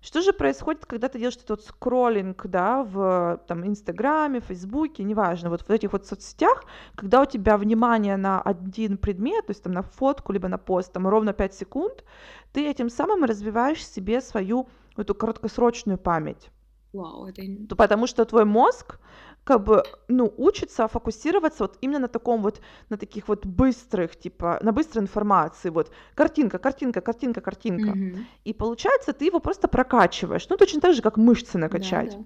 Что 0.01 0.22
же 0.22 0.34
происходит, 0.34 0.86
когда 0.88 1.10
ты 1.10 1.20
делаешь 1.20 1.38
этот 1.38 1.63
скроллинг, 1.63 2.48
да, 2.48 2.84
в 2.84 3.39
там 3.48 3.67
Инстаграме, 3.67 4.39
Фейсбуке, 4.39 5.03
неважно, 5.03 5.50
вот 5.50 5.62
в 5.62 5.70
этих 5.70 5.93
вот 5.93 6.08
соцсетях, 6.08 6.63
когда 6.96 7.22
у 7.22 7.25
тебя 7.25 7.55
внимание 7.55 8.17
на 8.17 8.41
один 8.41 8.98
предмет, 8.98 9.46
то 9.46 9.51
есть 9.51 9.63
там 9.63 9.74
на 9.74 9.84
фотку, 9.84 10.34
либо 10.34 10.48
на 10.48 10.58
пост, 10.58 10.91
там 10.91 11.08
ровно 11.08 11.34
5 11.34 11.53
секунд, 11.53 12.03
ты 12.51 12.67
этим 12.67 12.89
самым 12.89 13.25
развиваешь 13.25 13.86
себе 13.86 14.22
свою 14.22 14.67
эту 14.98 15.13
краткосрочную 15.13 16.00
память. 16.00 16.50
Вау, 16.93 17.27
это... 17.27 17.43
Потому 17.75 18.08
что 18.08 18.25
твой 18.25 18.46
мозг 18.46 19.00
как 19.43 19.63
бы, 19.63 19.83
ну, 20.07 20.33
учится 20.38 20.88
фокусироваться 20.88 21.63
вот 21.63 21.77
именно 21.81 22.00
на 22.00 22.07
таком 22.07 22.41
вот, 22.41 22.62
на 22.89 22.98
таких 22.98 23.27
вот 23.27 23.45
быстрых, 23.45 24.15
типа, 24.15 24.60
на 24.62 24.71
быстрой 24.71 25.03
информации, 25.03 25.69
вот, 25.69 25.91
картинка, 26.15 26.57
картинка, 26.57 27.01
картинка, 27.01 27.41
картинка. 27.41 27.91
Мгм. 27.91 28.25
И 28.45 28.53
получается, 28.53 29.13
ты 29.13 29.25
его 29.25 29.39
просто 29.39 29.67
прокачиваешь. 29.67 30.48
Ну, 30.50 30.57
точно 30.57 30.81
так 30.81 30.93
же, 30.93 31.01
как 31.01 31.17
мышцы 31.17 31.53
Да, 31.53 31.60
накачать. 31.60 32.17
да. 32.17 32.24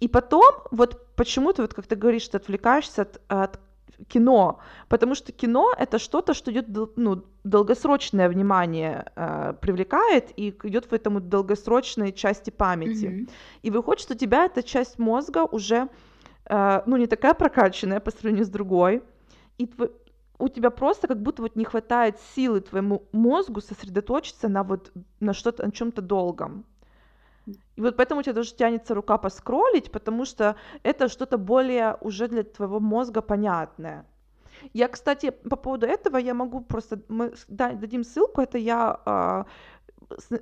И 0.00 0.08
потом, 0.08 0.54
вот 0.72 1.14
почему 1.14 1.52
ты, 1.52 1.62
вот 1.62 1.74
как 1.74 1.86
ты 1.86 1.96
говоришь, 1.96 2.28
ты 2.28 2.36
отвлекаешься 2.36 3.02
от, 3.02 3.20
от 3.28 3.60
кино, 4.08 4.58
потому 4.88 5.14
что 5.14 5.32
кино 5.32 5.72
это 5.78 5.98
что-то, 5.98 6.34
что 6.34 6.50
идет, 6.50 6.66
ну, 6.96 7.24
долгосрочное 7.44 8.28
внимание 8.28 9.10
э, 9.16 9.54
привлекает 9.60 10.32
и 10.36 10.54
идет 10.64 10.90
в 10.90 10.92
этому 10.92 11.20
долгосрочной 11.20 12.12
части 12.12 12.50
памяти. 12.50 13.06
Мгм. 13.06 13.28
И 13.62 13.70
выходит, 13.70 14.02
что 14.02 14.14
у 14.14 14.16
тебя 14.16 14.44
эта 14.46 14.62
часть 14.62 14.98
мозга 14.98 15.44
уже, 15.44 15.88
э, 16.48 16.82
ну, 16.86 16.96
не 16.96 17.06
такая 17.06 17.34
прокачанная 17.34 18.00
по 18.00 18.10
сравнению 18.10 18.44
с 18.44 18.48
другой, 18.48 19.02
и 19.58 19.66
тво- 19.66 19.92
у 20.38 20.48
тебя 20.48 20.70
просто 20.70 21.08
как 21.08 21.22
будто 21.22 21.42
вот 21.42 21.56
не 21.56 21.64
хватает 21.64 22.18
силы 22.34 22.60
твоему 22.60 23.02
мозгу 23.12 23.60
сосредоточиться 23.60 24.48
на 24.48 24.62
вот 24.62 24.92
на 25.20 25.32
что-то, 25.32 25.64
на 25.64 25.72
чем-то 25.72 26.02
долгом. 26.02 26.64
И 27.76 27.80
вот 27.80 27.96
поэтому 27.96 28.20
у 28.20 28.22
тебя 28.22 28.32
даже 28.34 28.54
тянется 28.54 28.94
рука 28.94 29.18
поскроллить, 29.18 29.92
потому 29.92 30.24
что 30.24 30.56
это 30.82 31.08
что-то 31.08 31.38
более 31.38 31.96
уже 32.00 32.28
для 32.28 32.42
твоего 32.42 32.80
мозга 32.80 33.22
понятное. 33.22 34.04
Я, 34.72 34.88
кстати, 34.88 35.30
по 35.30 35.56
поводу 35.56 35.86
этого 35.86 36.16
я 36.16 36.34
могу 36.34 36.60
просто 36.60 37.00
мы 37.08 37.34
дадим 37.48 38.04
ссылку. 38.04 38.40
Это 38.40 38.58
я, 38.58 39.00
а, 39.04 39.46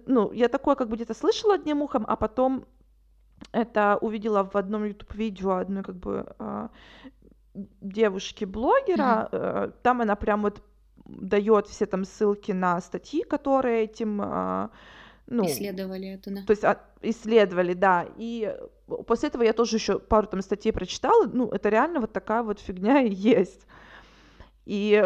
ну, 0.06 0.32
я 0.32 0.48
такое 0.48 0.76
как 0.76 0.88
бы 0.88 0.96
где-то 0.96 1.14
слышала 1.14 1.54
одним 1.54 1.82
ухом, 1.82 2.04
а 2.06 2.16
потом 2.16 2.64
это 3.52 3.98
увидела 4.00 4.44
в 4.44 4.56
одном 4.56 4.84
YouTube 4.84 5.14
видео 5.14 5.56
одной 5.56 5.82
как 5.82 5.96
бы 5.96 6.26
а, 6.38 6.70
девушки-блогера. 7.54 9.28
э, 9.30 9.70
Там 9.82 10.00
она 10.00 10.16
прям 10.16 10.42
вот 10.42 10.62
дает 11.06 11.66
все 11.68 11.86
там 11.86 12.04
ссылки 12.04 12.52
на 12.52 12.80
статьи, 12.80 13.22
которые 13.22 13.84
этим, 13.84 14.20
а, 14.22 14.70
ну, 15.26 15.46
Исследовали 15.46 16.08
это, 16.14 16.30
да. 16.30 16.42
то 16.46 16.50
есть 16.50 16.64
а, 16.64 16.80
исследовали, 17.02 17.74
да. 17.74 18.06
И 18.16 18.56
после 19.06 19.28
этого 19.28 19.42
я 19.42 19.52
тоже 19.52 19.76
еще 19.76 19.98
пару 19.98 20.26
там 20.26 20.42
статей 20.42 20.72
прочитала. 20.72 21.26
Ну, 21.26 21.48
это 21.48 21.68
реально 21.68 22.00
вот 22.00 22.12
такая 22.12 22.42
вот 22.42 22.60
фигня 22.60 23.02
и 23.02 23.12
есть. 23.12 23.66
И 24.66 25.02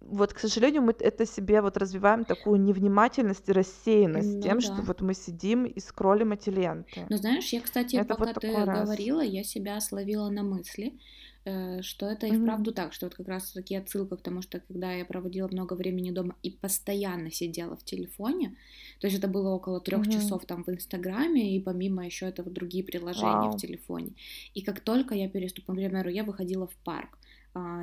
вот, 0.00 0.32
к 0.34 0.38
сожалению, 0.38 0.82
мы 0.82 0.94
это 0.98 1.26
себе 1.26 1.60
вот 1.62 1.76
развиваем 1.76 2.24
такую 2.24 2.60
невнимательность 2.60 3.48
и 3.48 3.52
рассеянность 3.52 4.40
Ну 4.40 4.40
тем, 4.40 4.60
что 4.60 4.82
да. 4.82 4.82
вот 4.82 5.00
мы 5.02 5.14
сидим 5.14 5.64
и 5.66 5.80
скроллим 5.80 6.32
эти 6.32 6.50
ленты. 6.50 7.08
Но 7.08 7.16
знаешь, 7.16 7.52
я, 7.52 7.60
кстати, 7.60 7.98
Это 7.98 8.14
пока 8.14 8.34
вот 8.34 8.34
ты 8.34 8.66
раз. 8.66 8.98
говорила, 9.06 9.20
я 9.22 9.42
себя 9.44 9.80
словила 9.80 10.28
на 10.30 10.42
мысли, 10.42 10.98
э, 11.44 11.82
что 11.82 12.06
это 12.06 12.26
и 12.26 12.32
Мгм. 12.32 12.32
вправду 12.32 12.72
так, 12.72 12.92
что 12.92 13.06
вот 13.06 13.14
как 13.14 13.28
раз 13.28 13.52
таки 13.52 13.74
отсылка 13.74 14.16
к 14.16 14.22
тому, 14.22 14.42
что 14.42 14.60
когда 14.60 14.92
я 14.92 15.04
проводила 15.04 15.48
много 15.48 15.74
времени 15.74 16.10
дома 16.10 16.36
и 16.42 16.50
постоянно 16.50 17.30
сидела 17.30 17.76
в 17.76 17.84
телефоне, 17.84 18.56
то 19.00 19.06
есть 19.06 19.18
это 19.18 19.28
было 19.28 19.50
около 19.50 19.80
трех 19.80 20.06
Мгм. 20.06 20.06
часов 20.08 20.46
там 20.46 20.64
в 20.64 20.68
Инстаграме, 20.68 21.56
и 21.56 21.60
помимо 21.60 22.04
еще 22.06 22.26
этого 22.26 22.50
другие 22.50 22.84
приложения 22.84 23.50
в 23.50 23.54
Вау. 23.54 23.56
телефоне. 23.56 24.14
И 24.54 24.62
как 24.62 24.80
только 24.80 25.14
я 25.14 25.28
переступила, 25.28 25.74
например, 25.74 26.08
я 26.08 26.24
выходила 26.24 26.66
в 26.66 26.76
парк, 26.84 27.18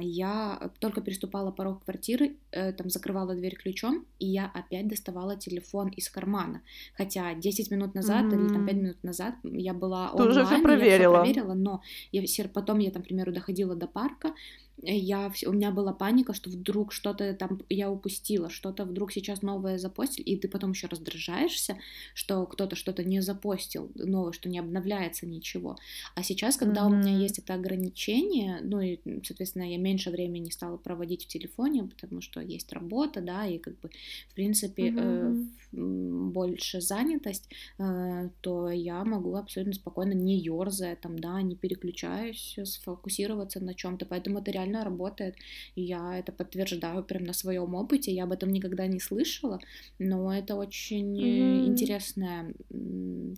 я 0.02 0.72
только 0.80 1.02
переступала 1.02 1.52
порог 1.52 1.84
квартиры, 1.86 2.38
э, 2.52 2.74
там 2.74 2.90
закрывала 2.90 3.36
дверь 3.36 3.56
ключом, 3.56 4.06
и 4.20 4.26
я 4.28 4.52
опять 4.54 4.88
доставала 4.88 5.36
телефон 5.38 5.90
из 5.90 6.10
кармана. 6.10 6.62
Хотя 6.98 7.34
10 7.36 7.72
минут 7.72 7.96
назад 7.96 8.34
или 8.34 8.50
там 8.50 8.64
5 8.64 8.76
Мгм. 8.76 8.84
минут 8.84 9.04
назад 9.04 9.36
я 9.44 9.74
была 9.74 10.12
Ты 10.16 10.24
уже 10.24 10.44
онлайн, 10.44 10.46
всё 10.46 10.60
и 10.66 10.78
я 10.78 10.88
всё 10.88 11.06
проверила. 11.06 11.18
проверила, 11.24 11.54
но 11.54 11.82
я 12.12 12.22
потом 12.50 12.80
я 12.80 12.92
там, 12.92 13.02
к 13.04 13.06
примеру, 13.08 13.32
доходила 13.34 13.76
до 13.76 13.88
парка, 13.88 14.30
э, 14.73 14.73
я, 14.82 15.32
у 15.46 15.52
меня 15.52 15.72
была 15.72 15.94
паника, 15.94 16.34
что 16.34 16.50
вдруг 16.50 16.92
что-то 16.92 17.34
там 17.36 17.62
я 17.70 17.92
упустила, 17.92 18.50
что-то 18.50 18.86
вдруг 18.86 19.12
сейчас 19.12 19.42
новое 19.42 19.78
запостили, 19.78 20.26
и 20.26 20.38
ты 20.38 20.48
потом 20.48 20.72
еще 20.72 20.88
раздражаешься, 20.88 21.78
что 22.14 22.46
кто-то 22.48 22.76
что-то 22.76 23.04
не 23.04 23.22
запостил 23.22 23.92
новое, 23.96 24.32
что 24.34 24.50
не 24.50 24.60
обновляется 24.60 25.26
ничего. 25.28 25.78
А 26.16 26.24
сейчас, 26.24 26.58
когда 26.58 26.86
у 26.86 26.90
меня 26.90 27.12
есть 27.14 27.40
это 27.40 27.54
ограничение, 27.54 28.60
ну 28.62 28.80
и, 28.82 29.00
соответственно, 29.24 29.70
я 29.72 29.78
меньше 29.78 30.10
времени 30.10 30.50
стала 30.50 30.78
проводить 30.78 31.26
в 31.26 31.28
телефоне, 31.28 31.84
потому 31.86 32.22
что 32.22 32.42
есть 32.42 32.72
работа, 32.74 33.22
да, 33.22 33.46
и 33.46 33.60
как 33.60 33.80
бы, 33.80 33.90
в 34.30 34.34
принципе, 34.36 34.94
э, 34.96 35.34
в- 35.72 35.78
м, 35.78 36.32
больше 36.32 36.82
занятость, 36.82 37.50
э, 37.80 38.30
то 38.42 38.70
я 38.70 39.04
могу 39.06 39.36
абсолютно 39.36 39.74
спокойно, 39.74 40.14
не 40.14 40.38
ерзая, 40.40 40.96
там, 40.96 41.18
да, 41.20 41.42
не 41.42 41.56
переключаюсь, 41.56 42.58
сфокусироваться 42.64 43.60
на 43.64 43.74
чем-то, 43.74 44.06
поэтому 44.06 44.40
это 44.40 44.52
реально 44.52 44.63
работает, 44.84 45.36
и 45.76 45.82
я 45.82 46.20
это 46.20 46.32
подтверждаю 46.32 47.04
прям 47.04 47.24
на 47.24 47.34
своем 47.34 47.76
опыте, 47.76 48.12
я 48.12 48.24
об 48.24 48.32
этом 48.32 48.50
никогда 48.52 48.88
не 48.88 49.00
слышала, 49.00 49.60
но 50.00 50.34
это 50.34 50.56
очень 50.56 51.16
Мгм. 51.16 51.68
интересное 51.68 52.54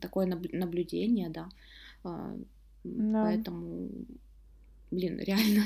такое 0.01 0.27
наб- 0.27 0.53
наблюдение, 0.53 1.29
да, 1.29 1.49
А, 2.03 2.35
Да. 2.83 3.21
поэтому 3.23 3.89
Блин, 4.91 5.19
реально, 5.19 5.63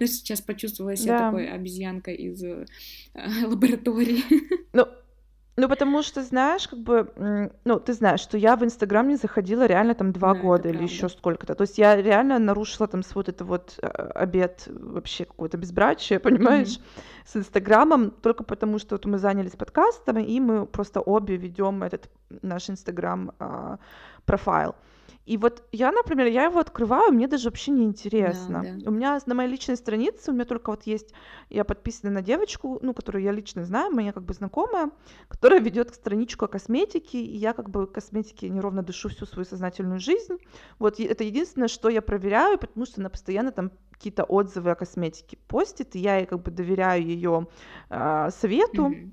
даже 0.00 0.12
сейчас 0.12 0.40
почувствовала 0.40 0.96
себя 0.96 1.16
Да. 1.16 1.24
такой 1.26 1.48
обезьянкой 1.48 2.16
из 2.16 2.42
э, 2.42 2.66
лаборатории. 3.46 4.22
Ну, 4.72 4.84
ну, 5.58 5.68
потому 5.68 6.02
что, 6.02 6.22
знаешь, 6.22 6.68
как 6.68 6.78
бы, 6.78 7.50
ну, 7.64 7.80
ты 7.80 7.92
знаешь, 7.92 8.20
что 8.20 8.38
я 8.38 8.54
в 8.54 8.62
Инстаграм 8.62 9.08
не 9.08 9.16
заходила 9.16 9.66
реально 9.66 9.94
там 9.94 10.12
два 10.12 10.32
Да, 10.32 10.38
это 10.38 10.46
года 10.46 10.68
или 10.68 10.84
еще 10.84 11.08
сколько-то. 11.08 11.56
То 11.56 11.62
есть 11.62 11.78
я 11.78 11.96
реально 11.96 12.38
нарушила 12.38 12.86
там 12.86 13.02
свой 13.02 13.18
вот 13.18 13.28
это 13.28 13.44
вот 13.44 13.78
э, 13.82 13.86
обет 13.86 14.68
вообще 14.68 15.24
какое-то 15.24 15.56
безбрачие, 15.56 16.20
понимаешь, 16.20 16.78
с 17.26 17.34
Инстаграмом, 17.34 18.12
только 18.12 18.44
потому 18.44 18.78
что 18.78 18.94
вот 18.94 19.06
мы 19.06 19.18
занялись 19.18 19.56
подкастом, 19.56 20.18
и 20.18 20.38
мы 20.38 20.64
просто 20.64 21.00
обе 21.00 21.36
ведем 21.36 21.82
этот 21.82 22.08
наш 22.42 22.70
Инстаграм 22.70 23.32
а, 23.40 23.78
профайл. 24.28 24.74
И 25.28 25.36
вот 25.36 25.62
я, 25.72 25.92
например, 25.92 26.26
я 26.26 26.44
его 26.44 26.58
открываю, 26.58 27.12
мне 27.12 27.28
даже 27.28 27.50
вообще 27.50 27.70
не 27.70 27.84
интересно. 27.84 28.62
да. 28.62 28.88
У 28.88 28.92
меня 28.92 29.18
на 29.26 29.34
моей 29.34 29.50
личной 29.50 29.76
странице, 29.76 30.30
у 30.30 30.34
меня 30.34 30.46
только 30.46 30.70
вот 30.70 30.84
есть, 30.84 31.12
я 31.50 31.64
подписана 31.64 32.10
на 32.10 32.22
девочку, 32.22 32.78
ну, 32.80 32.94
которую 32.94 33.22
я 33.24 33.32
лично 33.32 33.64
знаю, 33.64 33.90
моя 33.92 34.12
как 34.12 34.22
бы 34.22 34.32
знакомая, 34.32 34.90
которая 35.28 35.60
ведет 35.60 35.94
страничку 35.94 36.46
о 36.46 36.48
косметике, 36.48 37.18
и 37.18 37.36
я 37.36 37.52
как 37.52 37.68
бы 37.68 37.86
косметике 37.86 38.48
неровно 38.48 38.82
дышу 38.82 39.10
всю 39.10 39.26
свою 39.26 39.44
сознательную 39.44 40.00
жизнь. 40.00 40.38
Вот 40.78 40.98
это 40.98 41.24
единственное, 41.24 41.68
что 41.68 41.90
я 41.90 42.00
проверяю, 42.00 42.58
потому 42.58 42.86
что 42.86 43.00
она 43.02 43.10
постоянно 43.10 43.52
там 43.52 43.70
какие-то 43.92 44.24
отзывы 44.24 44.70
о 44.70 44.74
косметике 44.76 45.36
постит, 45.46 45.94
и 45.94 45.98
я 45.98 46.16
ей 46.16 46.26
как 46.26 46.42
бы 46.42 46.50
доверяю 46.50 47.04
ее 47.04 47.48
совету. 48.30 48.88
Мгм. 48.88 49.12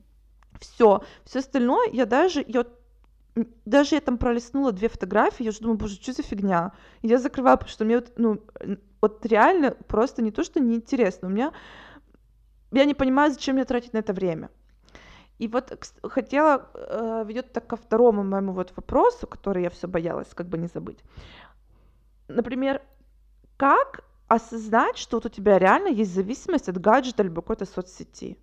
Все, 0.62 1.04
все 1.26 1.40
остальное 1.40 1.90
я 1.92 2.06
даже, 2.06 2.42
я 2.48 2.66
даже 3.66 3.96
я 3.96 4.02
там 4.02 4.18
пролистнула 4.18 4.72
две 4.72 4.88
фотографии, 4.88 5.44
я 5.44 5.50
уже 5.50 5.60
думаю, 5.60 5.78
боже, 5.78 5.96
что 5.96 6.14
за 6.14 6.24
фигня? 6.24 6.72
И 7.02 7.08
я 7.08 7.18
закрываю, 7.18 7.58
потому 7.58 7.72
что 7.72 7.86
мне 7.86 7.96
вот, 7.98 8.14
ну, 8.18 8.42
вот 9.02 9.26
реально 9.26 9.72
просто 9.72 10.22
не 10.22 10.32
то, 10.32 10.44
что 10.44 10.60
неинтересно, 10.60 11.28
у 11.28 11.32
меня, 11.32 11.52
я 12.72 12.86
не 12.86 12.94
понимаю, 12.94 13.32
зачем 13.32 13.56
мне 13.56 13.66
тратить 13.66 13.94
на 13.94 14.00
это 14.00 14.14
время. 14.14 14.50
И 15.38 15.50
вот 15.50 16.00
хотела, 16.04 16.70
э, 16.74 17.24
ведет 17.28 17.52
так 17.52 17.68
ко 17.68 17.76
второму 17.76 18.24
моему 18.24 18.54
вот 18.54 18.72
вопросу, 18.76 19.28
который 19.28 19.64
я 19.64 19.70
все 19.70 19.88
боялась 19.88 20.30
как 20.34 20.48
бы 20.48 20.58
не 20.58 20.68
забыть. 20.68 21.00
Например, 22.30 22.82
как 23.58 24.06
осознать, 24.28 24.98
что 24.98 25.18
вот 25.18 25.26
у 25.26 25.30
тебя 25.30 25.60
реально 25.60 25.90
есть 25.90 26.14
зависимость 26.14 26.70
от 26.70 26.80
гаджета 26.80 27.24
либо 27.24 27.42
какой-то 27.42 27.66
соцсети. 27.66 28.38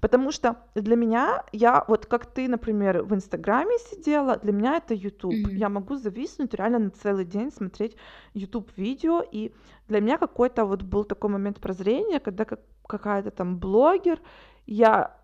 Потому 0.00 0.32
что 0.32 0.56
для 0.74 0.96
меня, 0.96 1.44
я 1.52 1.84
вот 1.88 2.06
как 2.06 2.26
ты, 2.26 2.48
например, 2.48 3.02
в 3.02 3.14
Инстаграме 3.14 3.78
сидела, 3.78 4.36
для 4.36 4.52
меня 4.52 4.76
это 4.76 4.94
YouTube. 4.94 5.32
Mm-hmm. 5.32 5.54
Я 5.54 5.68
могу 5.68 5.96
зависнуть 5.96 6.54
реально 6.54 6.78
на 6.78 6.90
целый 6.90 7.24
день 7.24 7.52
смотреть 7.52 7.96
YouTube 8.34 8.70
видео, 8.76 9.22
и 9.32 9.52
для 9.88 10.00
меня 10.00 10.18
какой-то 10.18 10.64
вот 10.64 10.82
был 10.82 11.04
такой 11.04 11.30
момент 11.30 11.60
прозрения, 11.60 12.20
когда 12.20 12.44
как, 12.44 12.60
какая-то 12.86 13.30
там 13.30 13.58
блогер, 13.58 14.20
я 14.66 15.16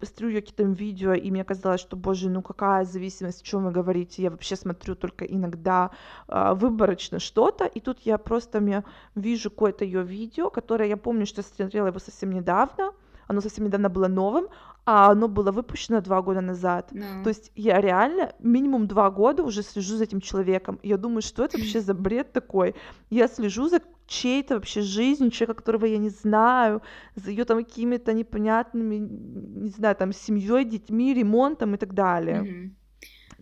смотрю 0.00 0.28
ее 0.28 0.40
какие-то 0.40 0.64
видео, 0.64 1.14
и 1.14 1.30
мне 1.30 1.44
казалось, 1.44 1.80
что, 1.80 1.96
боже, 1.96 2.28
ну 2.28 2.42
какая 2.42 2.84
зависимость, 2.84 3.42
о 3.42 3.44
чем 3.44 3.64
вы 3.64 3.70
говорите, 3.70 4.22
я 4.22 4.30
вообще 4.30 4.56
смотрю 4.56 4.94
только 4.94 5.24
иногда 5.24 5.90
э, 6.28 6.54
выборочно 6.54 7.18
что-то, 7.18 7.64
и 7.64 7.80
тут 7.80 8.00
я 8.00 8.18
просто 8.18 8.60
мне 8.60 8.84
вижу 9.14 9.50
какое-то 9.50 9.84
ее 9.84 10.02
видео, 10.02 10.50
которое 10.50 10.88
я 10.88 10.96
помню, 10.96 11.26
что 11.26 11.42
смотрела 11.42 11.86
его 11.86 11.98
совсем 11.98 12.30
недавно, 12.30 12.92
оно 13.26 13.40
совсем 13.40 13.64
недавно 13.64 13.88
было 13.88 14.08
новым, 14.08 14.48
а 14.84 15.10
оно 15.10 15.28
было 15.28 15.50
выпущено 15.50 16.00
два 16.00 16.22
года 16.22 16.40
назад. 16.40 16.92
No. 16.92 17.22
То 17.24 17.30
есть 17.30 17.50
я 17.56 17.80
реально 17.80 18.32
минимум 18.38 18.86
два 18.86 19.10
года 19.10 19.42
уже 19.42 19.62
слежу 19.62 19.96
за 19.96 20.04
этим 20.04 20.20
человеком. 20.20 20.78
Я 20.82 20.96
думаю, 20.96 21.22
что 21.22 21.44
это 21.44 21.58
вообще 21.58 21.80
за 21.80 21.94
бред 21.94 22.32
такой? 22.32 22.74
Я 23.10 23.28
слежу 23.28 23.68
за 23.68 23.80
чьей-то 24.06 24.54
вообще 24.54 24.82
жизнью, 24.82 25.30
человека, 25.30 25.54
которого 25.54 25.86
я 25.86 25.98
не 25.98 26.10
знаю, 26.10 26.82
за 27.16 27.30
ее 27.30 27.44
там 27.44 27.64
какими-то 27.64 28.12
непонятными, 28.12 28.96
не 28.96 29.70
знаю, 29.70 29.96
там 29.96 30.12
семьей, 30.12 30.64
детьми, 30.64 31.14
ремонтом 31.14 31.74
и 31.74 31.78
так 31.78 31.92
далее. 31.92 32.42
Mm-hmm. 32.42 32.70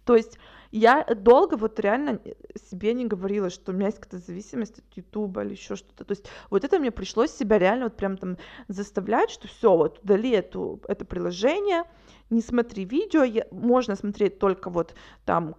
То 0.04 0.16
есть 0.16 0.38
я 0.76 1.04
долго 1.04 1.56
вот 1.56 1.78
реально 1.78 2.20
себе 2.70 2.94
не 2.94 3.06
говорила, 3.06 3.48
что 3.48 3.70
у 3.70 3.74
меня 3.74 3.86
есть 3.86 4.00
какая-то 4.00 4.26
зависимость 4.26 4.80
от 4.80 4.84
Ютуба 4.96 5.44
или 5.44 5.52
еще 5.52 5.76
что-то. 5.76 6.04
То 6.04 6.12
есть 6.12 6.26
вот 6.50 6.64
это 6.64 6.80
мне 6.80 6.90
пришлось 6.90 7.30
себя 7.30 7.58
реально 7.58 7.84
вот 7.84 7.96
прям 7.96 8.16
там 8.16 8.38
заставлять, 8.66 9.30
что 9.30 9.46
все, 9.46 9.76
вот 9.76 10.00
удали 10.02 10.30
эту, 10.30 10.80
это 10.88 11.04
приложение, 11.04 11.84
не 12.28 12.40
смотри 12.40 12.84
видео, 12.84 13.22
я, 13.22 13.46
можно 13.52 13.94
смотреть 13.94 14.40
только 14.40 14.68
вот 14.68 14.94
там 15.24 15.54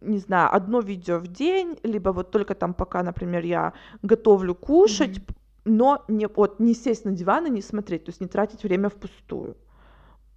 не 0.00 0.18
знаю, 0.18 0.48
одно 0.52 0.80
видео 0.80 1.18
в 1.18 1.28
день, 1.28 1.78
либо 1.84 2.10
вот 2.10 2.32
только 2.32 2.54
там 2.54 2.74
пока, 2.74 3.02
например, 3.02 3.44
я 3.44 3.72
готовлю 4.02 4.54
кушать, 4.54 5.18
mm-hmm. 5.18 5.34
но 5.64 6.04
не, 6.08 6.26
вот, 6.26 6.60
не 6.60 6.74
сесть 6.74 7.04
на 7.04 7.12
диван 7.12 7.46
и 7.46 7.50
не 7.50 7.62
смотреть, 7.62 8.04
то 8.04 8.10
есть 8.10 8.20
не 8.20 8.28
тратить 8.28 8.62
время 8.64 8.88
впустую. 8.88 9.56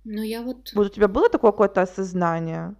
Ну, 0.03 0.21
я 0.23 0.41
вот... 0.41 0.71
Вот 0.75 0.87
у 0.87 0.89
тебя 0.89 1.07
было 1.07 1.29
такое 1.29 1.51
какое-то 1.51 1.81
осознание? 1.81 2.75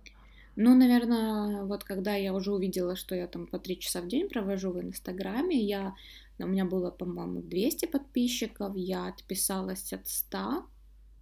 Ну, 0.56 0.74
наверное, 0.74 1.64
вот 1.64 1.84
когда 1.84 2.16
я 2.16 2.34
уже 2.34 2.54
увидела, 2.54 2.96
что 2.96 3.14
я 3.14 3.28
там 3.28 3.46
по 3.46 3.60
три 3.60 3.78
часа 3.78 4.02
в 4.02 4.08
день 4.08 4.30
провожу 4.30 4.72
в 4.72 4.82
Инстаграме, 4.82 5.62
я, 5.62 5.96
у 6.40 6.48
меня 6.48 6.66
было, 6.66 6.92
по-моему, 6.92 7.42
200 7.42 7.88
подписчиков, 7.88 8.74
я 8.76 9.08
отписалась 9.08 9.92
от 9.92 10.08
100, 10.08 10.38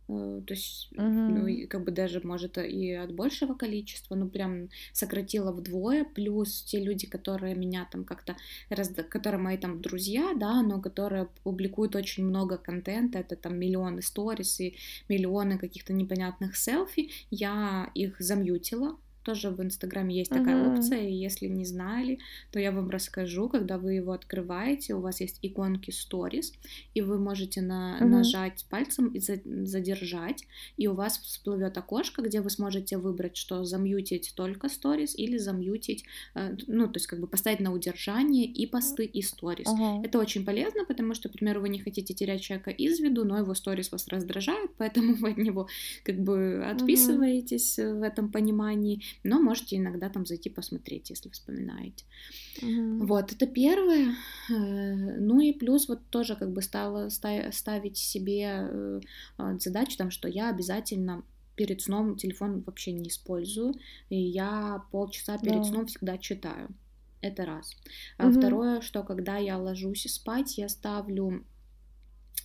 э, 0.10 0.42
то 0.46 0.54
есть, 0.54 0.90
uh-huh. 0.96 1.02
ну, 1.02 1.68
как 1.68 1.84
бы 1.84 1.90
даже, 1.90 2.22
может, 2.24 2.60
и 2.60 2.92
от 2.92 3.16
большего 3.16 3.56
количества, 3.56 4.14
ну, 4.14 4.30
прям 4.30 4.70
сократила 4.92 5.52
вдвое, 5.52 6.04
плюс 6.04 6.62
те 6.62 6.80
люди, 6.80 7.08
которые 7.08 7.56
меня 7.56 7.88
там 7.92 8.04
как-то, 8.04 8.36
раз, 8.70 8.92
которые 9.10 9.42
мои 9.42 9.58
там 9.58 9.82
друзья, 9.82 10.34
да, 10.36 10.62
но 10.62 10.80
которые 10.80 11.28
публикуют 11.44 11.96
очень 11.96 12.24
много 12.24 12.58
контента, 12.58 13.18
это 13.18 13.36
там 13.36 13.58
миллионы 13.58 14.04
сторис 14.04 14.60
и 14.60 14.76
миллионы 15.10 15.58
каких-то 15.58 15.92
непонятных 15.92 16.56
селфи, 16.56 17.10
я 17.32 17.90
их 17.96 18.20
замьютила, 18.20 18.96
тоже 19.24 19.50
в 19.50 19.62
Инстаграме 19.62 20.16
есть 20.16 20.32
такая 20.32 20.56
uh-huh. 20.56 20.78
опция, 20.78 21.08
и 21.08 21.14
если 21.14 21.48
не 21.48 21.66
знали, 21.66 22.20
то 22.52 22.60
я 22.60 22.72
вам 22.72 22.90
расскажу, 22.90 23.50
когда 23.50 23.78
вы 23.78 23.94
его 23.94 24.12
открываете, 24.12 24.94
у 24.96 25.02
вас 25.02 25.22
есть 25.22 25.40
иконки 25.42 25.92
Stories, 25.92 26.54
и 26.94 27.02
вы 27.02 27.18
можете 27.18 27.62
на, 27.62 27.98
uh-huh. 28.00 28.06
нажать 28.06 28.66
пальцем 28.70 29.08
и 29.08 29.20
за, 29.20 29.40
задержать, 29.66 30.46
и 30.78 30.88
у 30.88 30.94
вас 30.94 31.18
всплывет 31.18 31.78
окошко, 31.78 32.22
где 32.22 32.42
вы 32.42 32.50
сможете 32.50 32.98
выбрать, 32.98 33.38
что 33.38 33.64
замьютить 33.64 34.34
только 34.36 34.68
Stories 34.68 35.16
или 35.16 35.38
замьютить, 35.38 36.06
э, 36.36 36.56
ну, 36.68 36.88
то 36.88 36.98
есть 36.98 37.08
как 37.08 37.20
бы 37.20 37.28
поставить 37.28 37.60
на 37.60 37.74
удержание 37.74 38.46
и 38.46 38.66
посты, 38.68 39.06
и 39.06 39.22
Stories. 39.22 39.66
Uh-huh. 39.66 40.06
Это 40.06 40.20
очень 40.20 40.46
полезно, 40.46 40.86
потому 40.86 41.14
что, 41.14 41.30
к 41.30 41.34
примеру, 41.34 41.62
вы 41.62 41.70
не 41.70 41.80
хотите 41.80 42.14
терять 42.14 42.42
человека 42.42 42.72
из 42.72 43.00
виду, 43.00 43.26
но 43.26 43.38
его 43.38 43.54
Stories 43.54 43.90
вас 43.92 44.08
раздражают, 44.08 44.72
поэтому 44.78 45.14
вы 45.16 45.32
от 45.32 45.38
него 45.38 45.68
как 46.04 46.20
бы 46.20 46.64
отписываетесь 46.66 47.80
uh-huh. 47.80 48.00
в 48.00 48.04
этом 48.04 48.32
понимании, 48.32 49.02
но 49.24 49.40
можете 49.40 49.78
иногда 49.78 50.10
там 50.10 50.26
зайти 50.26 50.50
посмотреть, 50.50 51.10
если 51.10 51.30
вспоминаете. 51.30 52.06
Mm-hmm. 52.62 53.06
Вот, 53.06 53.32
это 53.32 53.48
первое. 53.48 54.16
Э, 54.50 55.18
ну 55.20 55.40
и 55.40 55.54
плюс 55.54 55.88
вот 55.88 56.00
тоже 56.10 56.36
как 56.36 56.52
бы 56.52 56.62
стала 56.62 57.10
ставить 57.10 57.98
себе 57.98 58.68
э, 58.70 59.02
задачу 59.60 59.98
там, 59.98 60.12
что 60.12 60.28
я 60.28 60.50
обязательно 60.50 61.24
перед 61.56 61.82
сном 61.82 62.16
телефон 62.16 62.62
вообще 62.62 62.92
не 62.92 63.10
использую, 63.10 63.76
и 64.10 64.20
я 64.20 64.84
полчаса 64.92 65.38
перед 65.38 65.58
yeah. 65.58 65.64
сном 65.64 65.86
всегда 65.86 66.18
читаю. 66.18 66.70
Это 67.22 67.46
раз. 67.46 67.76
А 68.18 68.28
mm-hmm. 68.28 68.38
второе, 68.38 68.82
что 68.82 69.04
когда 69.04 69.38
я 69.38 69.58
ложусь 69.58 70.12
спать, 70.12 70.58
я 70.58 70.68
ставлю 70.68 71.46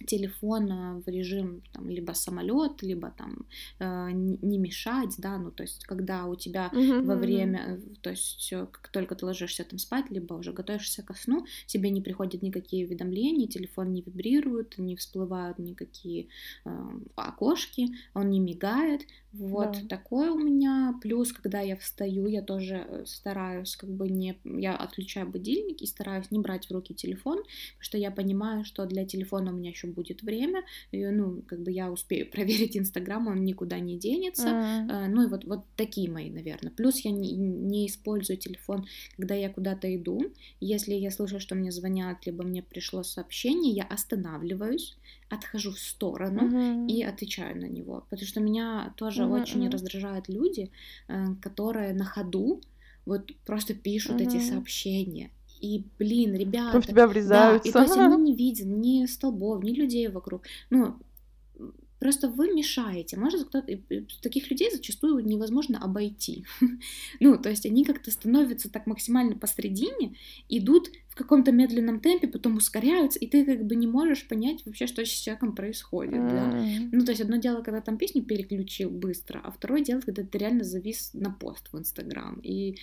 телефон 0.07 1.03
в 1.03 1.09
режим 1.09 1.63
там, 1.73 1.89
либо 1.89 2.13
самолет, 2.13 2.83
либо 2.83 3.11
там 3.11 3.47
э, 3.79 4.11
не 4.13 4.59
мешать, 4.59 5.15
да, 5.19 5.39
ну 5.39 5.51
то 5.51 5.63
есть 5.63 5.85
когда 5.85 6.27
у 6.27 6.37
тебя 6.37 6.71
uh-huh, 6.73 7.03
во 7.03 7.17
время, 7.17 7.79
uh-huh. 7.79 7.97
то 8.01 8.11
есть 8.11 8.51
как 8.51 8.89
только 8.89 9.15
ты 9.15 9.27
ложишься 9.27 9.65
там 9.65 9.79
спать, 9.79 10.11
либо 10.11 10.35
уже 10.35 10.53
готовишься 10.53 11.03
ко 11.03 11.15
сну, 11.15 11.47
тебе 11.67 11.91
не 11.91 12.01
приходят 12.01 12.43
никакие 12.43 12.87
уведомления, 12.87 13.47
телефон 13.47 13.93
не 13.93 14.03
вибрирует, 14.03 14.79
не 14.79 14.97
всплывают 14.97 15.59
никакие 15.59 16.29
э, 16.65 16.71
окошки, 17.17 17.89
он 18.15 18.31
не 18.31 18.41
мигает, 18.41 19.03
вот 19.33 19.73
да. 19.73 19.97
такое 19.97 20.31
у 20.31 20.39
меня. 20.39 20.99
Плюс, 21.03 21.33
когда 21.33 21.61
я 21.61 21.77
встаю, 21.77 22.27
я 22.27 22.43
тоже 22.43 22.87
э, 22.89 23.05
стараюсь 23.07 23.77
как 23.77 23.91
бы 23.91 24.09
не... 24.09 24.39
Я 24.45 24.75
отключаю 24.75 25.29
будильник 25.29 25.83
и 25.83 25.87
стараюсь 25.87 26.31
не 26.31 26.39
брать 26.39 26.67
в 26.67 26.73
руки 26.73 26.95
телефон, 26.95 27.39
потому 27.39 27.81
что 27.81 27.99
я 27.99 28.11
понимаю, 28.11 28.65
что 28.65 28.87
для 28.87 29.05
телефона 29.05 29.53
у 29.53 29.55
меня 29.55 29.71
еще 29.71 29.88
будет 29.89 30.23
время. 30.23 30.63
И, 30.93 31.05
ну, 31.07 31.43
как 31.47 31.63
бы 31.63 31.71
я 31.71 31.91
успею 31.91 32.31
проверить 32.31 32.77
Инстаграм, 32.77 33.27
он 33.27 33.45
никуда 33.45 33.79
не 33.79 33.99
денется. 33.99 34.49
Mm. 34.49 35.09
Ну 35.09 35.23
и 35.23 35.27
вот, 35.27 35.45
вот 35.45 35.65
такие 35.77 36.11
мои, 36.11 36.31
наверное. 36.31 36.73
Плюс 36.73 37.01
я 37.01 37.11
не, 37.11 37.33
не 37.33 37.87
использую 37.87 38.37
телефон, 38.37 38.87
когда 39.17 39.35
я 39.35 39.49
куда-то 39.51 39.95
иду. 39.95 40.21
Если 40.61 40.95
я 40.95 41.11
слышу, 41.11 41.41
что 41.41 41.55
мне 41.55 41.73
звонят, 41.73 42.27
либо 42.27 42.45
мне 42.45 42.63
пришло 42.63 43.03
сообщение, 43.03 43.73
я 43.73 43.85
останавливаюсь, 43.85 44.97
отхожу 45.29 45.73
в 45.73 45.79
сторону 45.79 46.49
uh-huh. 46.49 46.89
и 46.89 47.03
отвечаю 47.03 47.61
на 47.61 47.67
него. 47.67 48.05
Потому 48.11 48.27
что 48.27 48.41
меня 48.41 48.93
тоже 48.97 49.23
uh-huh, 49.23 49.43
очень 49.43 49.69
раздражают 49.69 50.29
люди, 50.29 50.71
э, 51.09 51.27
которые 51.43 51.93
на 51.93 52.05
ходу 52.05 52.61
вот 53.07 53.31
просто 53.45 53.75
пишут 53.75 54.21
uh-huh. 54.21 54.29
эти 54.29 54.41
сообщения. 54.41 55.31
И, 55.61 55.85
блин, 55.99 56.35
ребята... 56.35 56.81
В 56.81 56.87
тебя 56.87 57.07
врезаются. 57.07 57.65
Да, 57.65 57.69
и 57.69 57.73
то 57.73 57.83
есть 57.83 57.97
они 57.97 58.31
не 58.31 58.35
видят 58.35 58.67
ни 58.67 59.07
столбов, 59.07 59.63
ни 59.63 59.73
людей 59.73 60.09
вокруг. 60.09 60.43
Ну, 60.71 60.97
Просто 61.99 62.29
вы 62.29 62.53
мешаете. 62.53 63.17
Может, 63.17 63.49
кто-то... 63.49 63.77
Таких 64.23 64.51
людей 64.51 64.71
зачастую 64.71 65.25
невозможно 65.25 65.79
обойти. 65.83 66.45
ну, 67.21 67.37
то 67.39 67.51
есть 67.51 67.67
они 67.67 67.85
как-то 67.85 68.11
становятся 68.11 68.71
так 68.71 68.87
максимально 68.87 69.37
посредине, 69.37 70.15
идут 70.49 70.91
каком-то 71.19 71.53
медленном 71.53 72.01
темпе, 72.01 72.29
потом 72.29 72.57
ускоряются, 72.57 73.19
и 73.19 73.27
ты 73.27 73.45
как 73.45 73.65
бы 73.67 73.77
не 73.77 73.87
можешь 73.87 74.27
понять 74.27 74.65
вообще, 74.65 74.87
что 74.87 75.05
с 75.05 75.09
человеком 75.09 75.55
происходит, 75.55 76.15
mm. 76.15 76.31
да. 76.31 76.89
Ну, 76.93 77.05
то 77.05 77.13
есть 77.13 77.21
одно 77.21 77.37
дело, 77.37 77.63
когда 77.63 77.81
там 77.81 77.99
песню 77.99 78.23
переключил 78.23 78.91
быстро, 78.91 79.41
а 79.45 79.51
второе 79.51 79.83
дело, 79.83 80.01
когда 80.01 80.23
ты 80.23 80.39
реально 80.39 80.65
завис 80.65 81.11
на 81.13 81.31
пост 81.31 81.69
в 81.73 81.79
Инстаграм, 81.79 82.41
и 82.43 82.77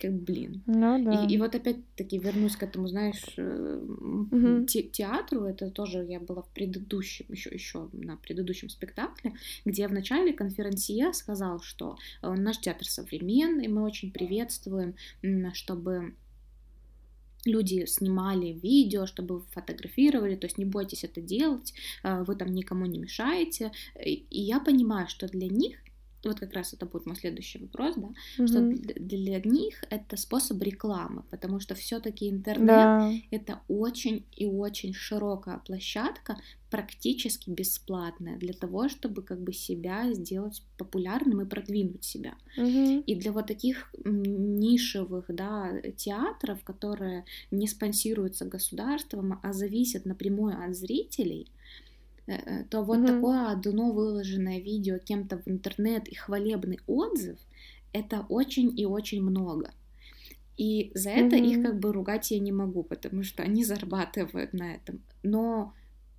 как 0.00 0.12
блин. 0.12 0.62
Ну, 0.66 1.02
да. 1.04 1.24
и, 1.24 1.34
и 1.34 1.38
вот 1.38 1.54
опять-таки 1.54 2.18
вернусь 2.18 2.56
к 2.56 2.62
этому, 2.62 2.88
знаешь, 2.88 3.22
mm-hmm. 3.36 4.66
те, 4.66 4.82
театру, 4.82 5.44
это 5.44 5.70
тоже 5.70 6.04
я 6.08 6.20
была 6.20 6.42
в 6.42 6.48
предыдущем, 6.48 7.26
еще, 7.28 7.50
еще 7.50 7.88
на 7.92 8.16
предыдущем 8.16 8.68
спектакле, 8.68 9.34
где 9.64 9.86
в 9.88 9.92
начале 9.92 10.32
конференция 10.32 11.12
сказал, 11.12 11.60
что 11.60 11.96
э, 12.22 12.32
наш 12.34 12.58
театр 12.58 12.86
современный, 12.86 13.68
мы 13.68 13.82
очень 13.82 14.12
приветствуем, 14.12 14.94
чтобы 15.54 16.14
люди 17.44 17.86
снимали 17.86 18.58
видео, 18.62 19.06
чтобы 19.06 19.42
фотографировали, 19.52 20.36
то 20.36 20.46
есть 20.46 20.58
не 20.58 20.64
бойтесь 20.64 21.04
это 21.04 21.20
делать, 21.20 21.72
э, 22.02 22.22
вы 22.24 22.36
там 22.36 22.52
никому 22.54 22.86
не 22.86 22.98
мешаете. 22.98 23.72
И 24.04 24.24
я 24.30 24.60
понимаю, 24.60 25.08
что 25.08 25.26
для 25.28 25.48
них 25.48 25.76
вот 26.28 26.40
как 26.40 26.52
раз 26.52 26.74
это 26.74 26.86
будет 26.86 27.06
мой 27.06 27.16
следующий 27.16 27.58
вопрос, 27.58 27.94
да, 27.96 28.08
mm-hmm. 28.38 28.46
что 28.46 29.00
для 29.00 29.40
них 29.40 29.82
это 29.90 30.16
способ 30.16 30.62
рекламы, 30.62 31.22
потому 31.30 31.60
что 31.60 31.74
все-таки 31.74 32.28
интернет 32.28 32.66
да. 32.66 33.12
это 33.30 33.60
очень 33.68 34.26
и 34.36 34.46
очень 34.46 34.92
широкая 34.92 35.58
площадка, 35.58 36.36
практически 36.70 37.50
бесплатная 37.50 38.38
для 38.38 38.52
того, 38.52 38.88
чтобы 38.88 39.22
как 39.22 39.40
бы 39.40 39.52
себя 39.52 40.12
сделать 40.12 40.62
популярным 40.78 41.40
и 41.40 41.48
продвинуть 41.48 42.04
себя. 42.04 42.34
Mm-hmm. 42.56 43.04
И 43.04 43.14
для 43.16 43.32
вот 43.32 43.48
таких 43.48 43.92
нишевых, 44.04 45.24
да, 45.28 45.80
театров, 45.96 46.62
которые 46.62 47.24
не 47.50 47.66
спонсируются 47.66 48.44
государством, 48.44 49.40
а 49.42 49.52
зависят 49.52 50.06
напрямую 50.06 50.62
от 50.64 50.76
зрителей, 50.76 51.50
то 52.70 52.82
вот 52.82 52.98
mm-hmm. 52.98 53.06
такое 53.06 53.50
одно 53.50 53.92
выложенное 53.92 54.60
видео 54.60 54.98
кем-то 54.98 55.38
в 55.38 55.48
интернет 55.48 56.08
и 56.08 56.14
хвалебный 56.14 56.80
отзыв 56.86 57.38
это 57.92 58.24
очень 58.28 58.78
и 58.78 58.86
очень 58.86 59.22
много. 59.22 59.70
И 60.56 60.92
за 60.94 61.10
это 61.10 61.36
mm-hmm. 61.36 61.46
их 61.46 61.62
как 61.62 61.78
бы 61.78 61.92
ругать 61.92 62.30
я 62.30 62.38
не 62.38 62.52
могу, 62.52 62.82
потому 62.82 63.22
что 63.22 63.42
они 63.42 63.64
зарабатывают 63.64 64.52
на 64.52 64.74
этом. 64.74 65.00
Но 65.22 65.72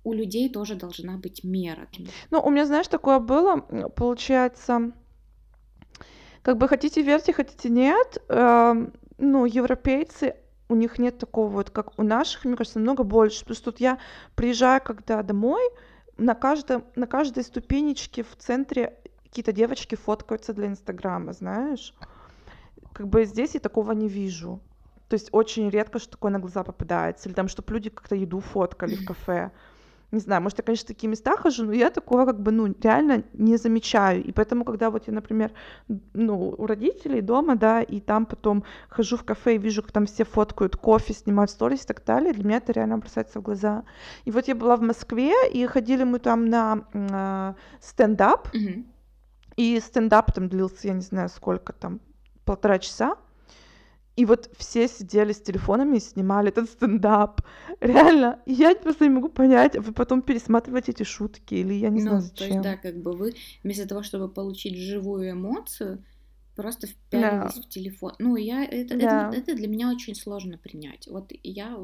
у 0.04 0.12
людей 0.12 0.48
тоже 0.48 0.74
должна 0.74 1.16
быть 1.16 1.44
мера. 1.44 1.88
Ну, 2.30 2.42
у 2.42 2.50
меня, 2.50 2.66
знаешь, 2.66 2.88
такое 2.88 3.20
было, 3.20 3.60
получается, 3.94 4.92
как 6.42 6.58
бы 6.58 6.66
хотите 6.66 7.02
верьте, 7.02 7.32
хотите 7.32 7.68
нет, 7.68 8.18
э, 8.28 8.86
ну, 9.18 9.44
европейцы, 9.44 10.34
у 10.68 10.74
них 10.74 10.98
нет 10.98 11.18
такого 11.18 11.48
вот, 11.48 11.70
как 11.70 11.98
у 11.98 12.02
наших, 12.02 12.44
мне 12.44 12.56
кажется, 12.56 12.80
намного 12.80 13.04
больше, 13.04 13.40
потому 13.40 13.54
что 13.54 13.70
тут 13.70 13.80
я 13.80 13.98
приезжаю 14.34 14.80
когда 14.82 15.22
домой, 15.22 15.62
на 16.22 16.34
каждом 16.34 16.84
на 16.94 17.06
каждой 17.06 17.44
ступенечке 17.44 18.22
в 18.22 18.36
центре 18.36 18.98
какие-то 19.24 19.52
девочки 19.52 19.94
фоткаются 19.94 20.52
для 20.54 20.66
инстаграма 20.66 21.32
знаешь? 21.32 21.94
Как 22.92 23.08
бы 23.08 23.24
здесь 23.24 23.54
я 23.54 23.60
такого 23.60 23.92
не 23.92 24.08
вижу. 24.08 24.60
То 25.08 25.14
есть 25.14 25.28
очень 25.32 25.68
редко 25.68 25.98
что 25.98 26.12
такое 26.12 26.30
на 26.30 26.38
глаза 26.38 26.62
попадается 26.62 27.28
или 27.28 27.34
там 27.34 27.48
чтобы 27.48 27.74
люди 27.74 27.90
как-то 27.90 28.14
еду 28.14 28.40
фоткали 28.40 28.94
в 28.94 29.04
кафе 29.04 29.50
не 30.12 30.20
знаю, 30.20 30.42
может, 30.42 30.58
я, 30.58 30.64
конечно, 30.64 30.84
в 30.84 30.88
такие 30.88 31.08
места 31.08 31.36
хожу, 31.36 31.64
но 31.64 31.72
я 31.72 31.90
такого 31.90 32.26
как 32.26 32.40
бы, 32.40 32.52
ну, 32.52 32.74
реально 32.82 33.24
не 33.32 33.56
замечаю. 33.56 34.22
И 34.22 34.30
поэтому, 34.30 34.64
когда 34.64 34.90
вот 34.90 35.06
я, 35.06 35.12
например, 35.14 35.52
ну, 36.12 36.54
у 36.58 36.66
родителей 36.66 37.22
дома, 37.22 37.56
да, 37.56 37.80
и 37.80 37.98
там 37.98 38.26
потом 38.26 38.62
хожу 38.88 39.16
в 39.16 39.24
кафе 39.24 39.54
и 39.54 39.58
вижу, 39.58 39.82
как 39.82 39.92
там 39.92 40.04
все 40.04 40.24
фоткают 40.24 40.76
кофе, 40.76 41.14
снимают 41.14 41.50
сторис 41.50 41.84
и 41.84 41.86
так 41.86 42.04
далее, 42.04 42.34
для 42.34 42.44
меня 42.44 42.58
это 42.58 42.72
реально 42.72 42.98
бросается 42.98 43.40
в 43.40 43.42
глаза. 43.42 43.84
И 44.26 44.30
вот 44.30 44.48
я 44.48 44.54
была 44.54 44.76
в 44.76 44.82
Москве, 44.82 45.32
и 45.50 45.66
ходили 45.66 46.04
мы 46.04 46.18
там 46.18 46.44
на 46.44 46.84
э, 46.92 47.54
стендап, 47.80 48.54
mm-hmm. 48.54 48.84
и 49.56 49.80
стендап 49.80 50.32
там 50.32 50.48
длился, 50.50 50.88
я 50.88 50.94
не 50.94 51.00
знаю, 51.00 51.30
сколько 51.30 51.72
там, 51.72 52.00
полтора 52.44 52.78
часа. 52.78 53.16
И 54.14 54.26
вот 54.26 54.50
все 54.58 54.88
сидели 54.88 55.32
с 55.32 55.40
телефонами 55.40 55.96
и 55.96 56.00
снимали 56.00 56.50
этот 56.50 56.68
стендап. 56.68 57.40
Реально. 57.80 58.40
я 58.46 58.74
просто 58.74 59.04
не 59.04 59.10
могу 59.10 59.28
понять, 59.28 59.76
вы 59.76 59.92
потом 59.92 60.20
пересматриваете 60.22 60.92
эти 60.92 61.02
шутки, 61.02 61.54
или 61.54 61.72
я 61.72 61.88
не 61.88 62.02
ну, 62.02 62.08
знаю 62.08 62.22
зачем. 62.22 62.36
То 62.36 62.44
есть, 62.44 62.62
да, 62.62 62.76
как 62.76 63.02
бы 63.02 63.12
вы 63.12 63.34
вместо 63.62 63.88
того, 63.88 64.02
чтобы 64.02 64.28
получить 64.28 64.76
живую 64.76 65.30
эмоцию, 65.30 66.04
просто 66.54 66.86
впялились 66.86 67.54
да. 67.54 67.62
в 67.62 67.68
телефон. 67.68 68.12
Ну, 68.18 68.36
я 68.36 68.64
это, 68.64 68.96
да. 68.96 69.28
это, 69.28 69.36
это 69.38 69.54
для 69.54 69.68
меня 69.68 69.90
очень 69.90 70.14
сложно 70.14 70.58
принять. 70.58 71.06
Вот 71.08 71.32
я 71.42 71.78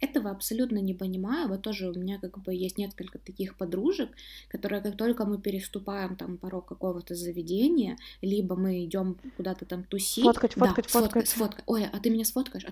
этого 0.00 0.30
абсолютно 0.30 0.78
не 0.78 0.94
понимаю. 0.94 1.48
Вот 1.48 1.62
тоже 1.62 1.90
у 1.90 1.94
меня 1.98 2.18
как 2.18 2.38
бы 2.42 2.54
есть 2.54 2.78
несколько 2.78 3.18
таких 3.18 3.56
подружек, 3.56 4.10
которые 4.48 4.80
как 4.80 4.96
только 4.96 5.24
мы 5.24 5.38
переступаем 5.38 6.16
там 6.16 6.38
порог 6.38 6.66
какого-то 6.66 7.14
заведения, 7.14 7.96
либо 8.20 8.56
мы 8.56 8.84
идем 8.84 9.16
куда-то 9.36 9.64
там 9.64 9.84
тусить. 9.84 10.24
Фоткать, 10.24 10.54
фоткать, 10.54 10.86
да, 10.86 11.00
фоткать. 11.00 11.28
Сфоткать, 11.28 11.64
Ой, 11.66 11.84
а 11.84 11.98
ты 11.98 12.10
меня 12.10 12.24
сфоткаешь? 12.24 12.66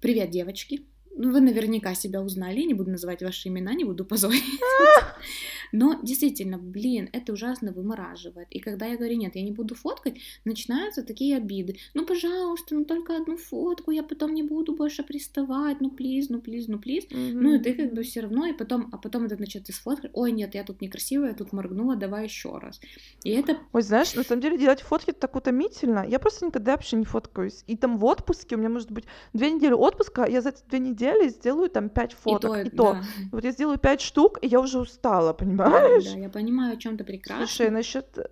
Привет, 0.00 0.30
девочки. 0.30 0.82
Ну, 1.22 1.30
вы 1.30 1.40
наверняка 1.40 1.94
себя 1.94 2.20
узнали, 2.20 2.62
не 2.62 2.74
буду 2.74 2.90
называть 2.90 3.22
ваши 3.22 3.48
имена, 3.48 3.74
не 3.74 3.84
буду 3.84 4.04
позорить. 4.04 4.42
Но 5.72 6.00
действительно, 6.02 6.58
блин, 6.58 7.08
это 7.12 7.32
ужасно 7.32 7.72
вымораживает. 7.72 8.48
И 8.50 8.58
когда 8.58 8.86
я 8.86 8.96
говорю, 8.96 9.16
нет, 9.16 9.36
я 9.36 9.42
не 9.42 9.52
буду 9.52 9.76
фоткать, 9.76 10.18
начинаются 10.44 11.04
такие 11.04 11.36
обиды. 11.36 11.76
Ну, 11.94 12.04
пожалуйста, 12.04 12.74
ну 12.74 12.84
только 12.84 13.16
одну 13.16 13.36
фотку, 13.36 13.92
я 13.92 14.02
потом 14.02 14.34
не 14.34 14.42
буду 14.42 14.74
больше 14.74 15.04
приставать, 15.04 15.80
ну, 15.80 15.90
плиз, 15.90 16.28
ну, 16.28 16.40
плиз, 16.40 16.66
ну, 16.66 16.80
плиз. 16.80 17.04
Ну, 17.10 17.54
и 17.54 17.58
ты 17.60 17.72
как 17.74 17.94
бы 17.94 18.02
все 18.02 18.20
равно, 18.20 18.46
и 18.46 18.52
потом, 18.52 18.88
а 18.92 18.98
потом 18.98 19.26
это 19.26 19.36
начнет 19.36 19.64
ты 19.64 19.72
сфоткать, 19.72 20.10
ой, 20.14 20.32
нет, 20.32 20.56
я 20.56 20.64
тут 20.64 20.80
некрасивая, 20.80 21.28
я 21.28 21.34
тут 21.34 21.52
моргнула, 21.52 21.94
давай 21.94 22.24
еще 22.24 22.58
раз. 22.58 22.80
И 23.22 23.30
это... 23.30 23.58
Ой, 23.72 23.82
знаешь, 23.82 24.14
на 24.14 24.24
самом 24.24 24.42
деле 24.42 24.58
делать 24.58 24.80
фотки 24.80 25.12
так 25.12 25.36
утомительно. 25.36 26.04
Я 26.06 26.18
просто 26.18 26.46
никогда 26.46 26.72
вообще 26.72 26.96
не 26.96 27.04
фоткаюсь. 27.04 27.62
И 27.68 27.76
там 27.76 27.96
в 27.96 28.04
отпуске, 28.04 28.56
у 28.56 28.58
меня 28.58 28.68
может 28.68 28.90
быть 28.90 29.04
две 29.32 29.50
недели 29.52 29.72
отпуска, 29.72 30.26
я 30.28 30.42
за 30.42 30.50
эти 30.50 30.62
две 30.68 30.80
недели 30.80 31.11
недели 31.12 31.28
сделаю 31.28 31.70
там 31.70 31.88
пять 31.88 32.12
фоток. 32.12 32.56
И 32.56 32.62
то, 32.64 32.68
и 32.68 32.70
то. 32.70 32.92
Да. 32.94 33.02
вот 33.32 33.44
я 33.44 33.50
сделаю 33.50 33.78
пять 33.78 34.00
штук, 34.00 34.38
и 34.42 34.46
я 34.46 34.60
уже 34.60 34.78
устала, 34.78 35.32
понимаешь? 35.32 36.04
Да, 36.04 36.12
да 36.12 36.18
я 36.18 36.28
понимаю, 36.28 36.74
о 36.74 36.76
чем 36.76 36.96
ты 36.96 37.04
прекрасно. 37.04 37.46
Слушай, 37.46 37.70
насчет 37.70 38.18
э, 38.18 38.24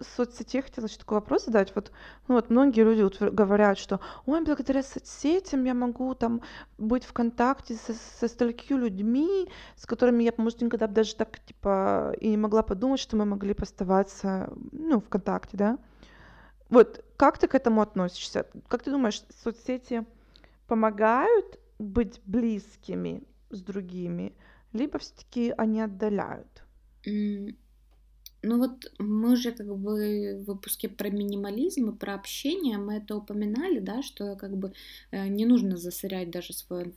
соцсетей 0.00 0.62
хотела 0.62 0.86
еще 0.86 0.98
такой 0.98 1.18
вопрос 1.18 1.46
задать. 1.46 1.74
Вот, 1.74 1.92
ну 2.28 2.34
вот 2.34 2.50
многие 2.50 2.82
люди 2.82 3.08
говорят, 3.30 3.78
что 3.78 4.00
ой, 4.26 4.42
благодаря 4.44 4.82
соцсетям 4.82 5.64
я 5.64 5.74
могу 5.74 6.14
там 6.14 6.42
быть 6.78 7.04
в 7.04 7.12
контакте 7.12 7.74
со, 7.74 7.94
со 7.94 8.28
столькими 8.28 8.78
людьми, 8.78 9.48
с 9.76 9.86
которыми 9.86 10.24
я, 10.24 10.32
может, 10.36 10.60
никогда 10.60 10.86
даже 10.86 11.14
так, 11.14 11.40
типа, 11.40 12.14
и 12.20 12.28
не 12.28 12.36
могла 12.36 12.62
подумать, 12.62 13.00
что 13.00 13.16
мы 13.16 13.24
могли 13.24 13.54
поставаться, 13.54 14.52
ну, 14.72 15.00
в 15.00 15.08
контакте, 15.08 15.56
да? 15.56 15.78
Вот, 16.68 17.04
как 17.18 17.36
ты 17.36 17.48
к 17.48 17.54
этому 17.54 17.82
относишься? 17.82 18.46
Как 18.68 18.82
ты 18.82 18.90
думаешь, 18.90 19.22
соцсети 19.42 20.06
помогают 20.66 21.58
быть 21.82 22.20
близкими 22.24 23.22
с 23.50 23.60
другими, 23.60 24.34
либо 24.72 24.98
все-таки 24.98 25.52
они 25.56 25.80
отдаляют? 25.80 26.64
Ну 27.04 28.58
вот 28.58 28.92
мы 28.98 29.32
уже 29.32 29.52
как 29.52 29.68
бы 29.78 30.40
в 30.40 30.44
выпуске 30.46 30.88
про 30.88 31.10
минимализм 31.10 31.90
и 31.90 31.96
про 31.96 32.14
общение 32.14 32.76
мы 32.76 32.94
это 32.94 33.14
упоминали, 33.16 33.78
да, 33.78 34.02
что 34.02 34.34
как 34.34 34.56
бы 34.56 34.72
э, 35.12 35.28
не 35.28 35.46
нужно 35.46 35.76
засорять 35.76 36.30
даже 36.30 36.52
свою 36.52 36.92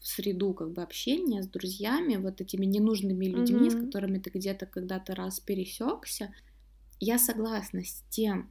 среду 0.00 0.54
как 0.54 0.72
бы 0.72 0.82
общения 0.82 1.42
с 1.42 1.48
друзьями, 1.48 2.16
вот 2.16 2.40
этими 2.40 2.64
ненужными 2.64 3.26
людьми, 3.26 3.68
mm-hmm. 3.68 3.82
с 3.82 3.84
которыми 3.86 4.18
ты 4.18 4.30
где-то 4.30 4.64
когда-то 4.64 5.14
раз 5.14 5.40
пересекся. 5.40 6.32
Я 7.00 7.18
согласна 7.18 7.84
с 7.84 8.02
тем, 8.08 8.50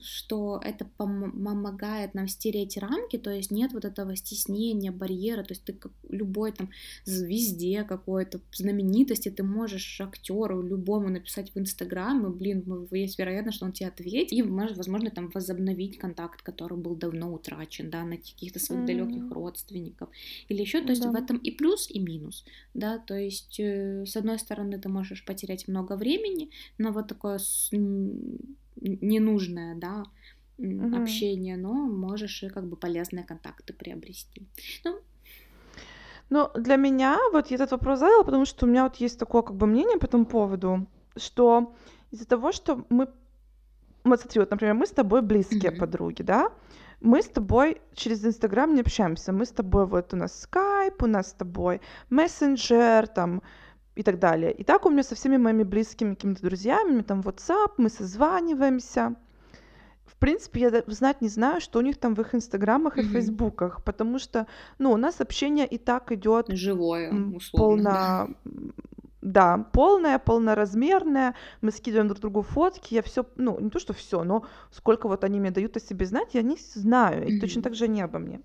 что 0.00 0.60
это 0.64 0.84
помогает 0.96 2.14
нам 2.14 2.28
стереть 2.28 2.76
рамки, 2.76 3.18
то 3.18 3.30
есть 3.30 3.50
нет 3.50 3.72
вот 3.72 3.84
этого 3.84 4.16
стеснения, 4.16 4.92
барьера, 4.92 5.42
то 5.42 5.52
есть 5.52 5.64
ты 5.64 5.72
как 5.72 5.92
любой 6.08 6.52
там 6.52 6.70
звезде 7.04 7.84
какой-то 7.84 8.40
знаменитости, 8.52 9.30
ты 9.30 9.42
можешь 9.42 10.00
актеру 10.00 10.62
любому 10.62 11.08
написать 11.08 11.54
в 11.54 11.58
Инстаграм, 11.58 12.26
и, 12.26 12.36
блин, 12.36 12.88
есть 12.90 13.18
вероятность, 13.18 13.56
что 13.56 13.66
он 13.66 13.72
тебе 13.72 13.88
ответит, 13.88 14.32
и, 14.32 14.42
возможно, 14.42 15.10
там 15.10 15.30
возобновить 15.30 15.98
контакт, 15.98 16.42
который 16.42 16.78
был 16.78 16.94
давно 16.96 17.32
утрачен, 17.32 17.90
да, 17.90 18.04
на 18.04 18.16
каких-то 18.16 18.58
своих 18.58 18.82
mm-hmm. 18.82 18.86
далеких 18.86 19.30
родственников, 19.32 20.08
или 20.48 20.60
еще, 20.60 20.82
то 20.82 20.90
есть 20.90 21.02
да. 21.02 21.10
в 21.10 21.14
этом 21.14 21.38
и 21.38 21.50
плюс, 21.50 21.90
и 21.90 21.98
минус, 21.98 22.44
да, 22.74 22.98
то 22.98 23.14
есть 23.14 23.58
э, 23.60 24.04
с 24.06 24.16
одной 24.16 24.38
стороны 24.38 24.78
ты 24.78 24.88
можешь 24.88 25.24
потерять 25.24 25.68
много 25.68 25.96
времени, 25.96 26.50
но 26.78 26.92
вот 26.92 27.08
такое 27.08 27.38
ненужное, 28.80 29.74
да, 29.76 30.04
угу. 30.58 31.02
общение, 31.02 31.56
но 31.56 31.72
можешь 31.72 32.42
и 32.42 32.48
как 32.48 32.68
бы 32.68 32.76
полезные 32.76 33.24
контакты 33.24 33.72
приобрести. 33.72 34.46
Ну, 34.84 35.00
ну, 36.30 36.50
для 36.54 36.76
меня, 36.76 37.18
вот 37.32 37.50
я 37.50 37.56
этот 37.56 37.70
вопрос 37.70 38.00
задала, 38.00 38.22
потому 38.22 38.44
что 38.44 38.66
у 38.66 38.68
меня 38.68 38.84
вот 38.84 38.96
есть 38.96 39.18
такое 39.18 39.42
как 39.42 39.56
бы 39.56 39.66
мнение 39.66 39.98
по 39.98 40.04
этому 40.04 40.26
поводу, 40.26 40.86
что 41.16 41.74
из-за 42.10 42.26
того, 42.26 42.52
что 42.52 42.84
мы, 42.90 43.08
вот 44.04 44.20
смотри, 44.20 44.40
вот, 44.40 44.50
например, 44.50 44.74
мы 44.74 44.86
с 44.86 44.90
тобой 44.90 45.22
близкие 45.22 45.72
mm-hmm. 45.72 45.78
подруги, 45.78 46.22
да, 46.22 46.52
мы 47.00 47.22
с 47.22 47.28
тобой 47.28 47.80
через 47.94 48.24
Инстаграм 48.24 48.74
не 48.74 48.80
общаемся, 48.80 49.32
мы 49.32 49.46
с 49.46 49.50
тобой, 49.50 49.86
вот 49.86 50.12
у 50.12 50.16
нас 50.16 50.40
скайп, 50.40 51.02
у 51.02 51.06
нас 51.06 51.30
с 51.30 51.32
тобой 51.32 51.80
мессенджер, 52.10 53.06
там, 53.06 53.42
и 53.98 54.02
так 54.04 54.20
далее. 54.20 54.52
И 54.52 54.62
так 54.62 54.86
у 54.86 54.90
меня 54.90 55.02
со 55.02 55.16
всеми 55.16 55.38
моими 55.38 55.64
близкими 55.64 56.14
какими-то 56.14 56.42
друзьями, 56.42 57.02
там 57.02 57.20
WhatsApp, 57.20 57.72
мы 57.78 57.88
созваниваемся. 57.90 59.16
В 60.06 60.16
принципе, 60.18 60.60
я 60.60 60.84
знать 60.86 61.20
не 61.20 61.28
знаю, 61.28 61.60
что 61.60 61.80
у 61.80 61.82
них 61.82 61.96
там 61.98 62.14
в 62.14 62.20
их 62.20 62.32
инстаграмах 62.32 62.96
и 62.96 63.02
фейсбуках, 63.02 63.82
потому 63.82 64.20
что, 64.20 64.46
ну, 64.78 64.92
у 64.92 64.96
нас 64.96 65.20
общение 65.20 65.66
и 65.66 65.78
так 65.78 66.12
идет 66.12 66.46
живое, 66.48 67.12
условно. 67.34 67.90
Полно, 67.90 68.36
да, 69.20 69.58
полное, 69.72 70.20
полноразмерное. 70.20 71.34
Мы 71.60 71.72
скидываем 71.72 72.06
друг 72.06 72.20
другу 72.20 72.42
фотки, 72.42 72.94
я 72.94 73.02
все, 73.02 73.26
ну, 73.34 73.58
не 73.58 73.68
то, 73.68 73.80
что 73.80 73.92
все, 73.94 74.22
но 74.22 74.44
сколько 74.70 75.08
вот 75.08 75.24
они 75.24 75.40
мне 75.40 75.50
дают 75.50 75.76
о 75.76 75.80
себе 75.80 76.06
знать, 76.06 76.34
я 76.34 76.42
не 76.42 76.56
знаю. 76.74 77.26
И 77.26 77.36
mm-hmm. 77.36 77.40
точно 77.40 77.62
так 77.62 77.74
же 77.74 77.84
они 77.84 78.00
обо 78.00 78.20
мне. 78.20 78.40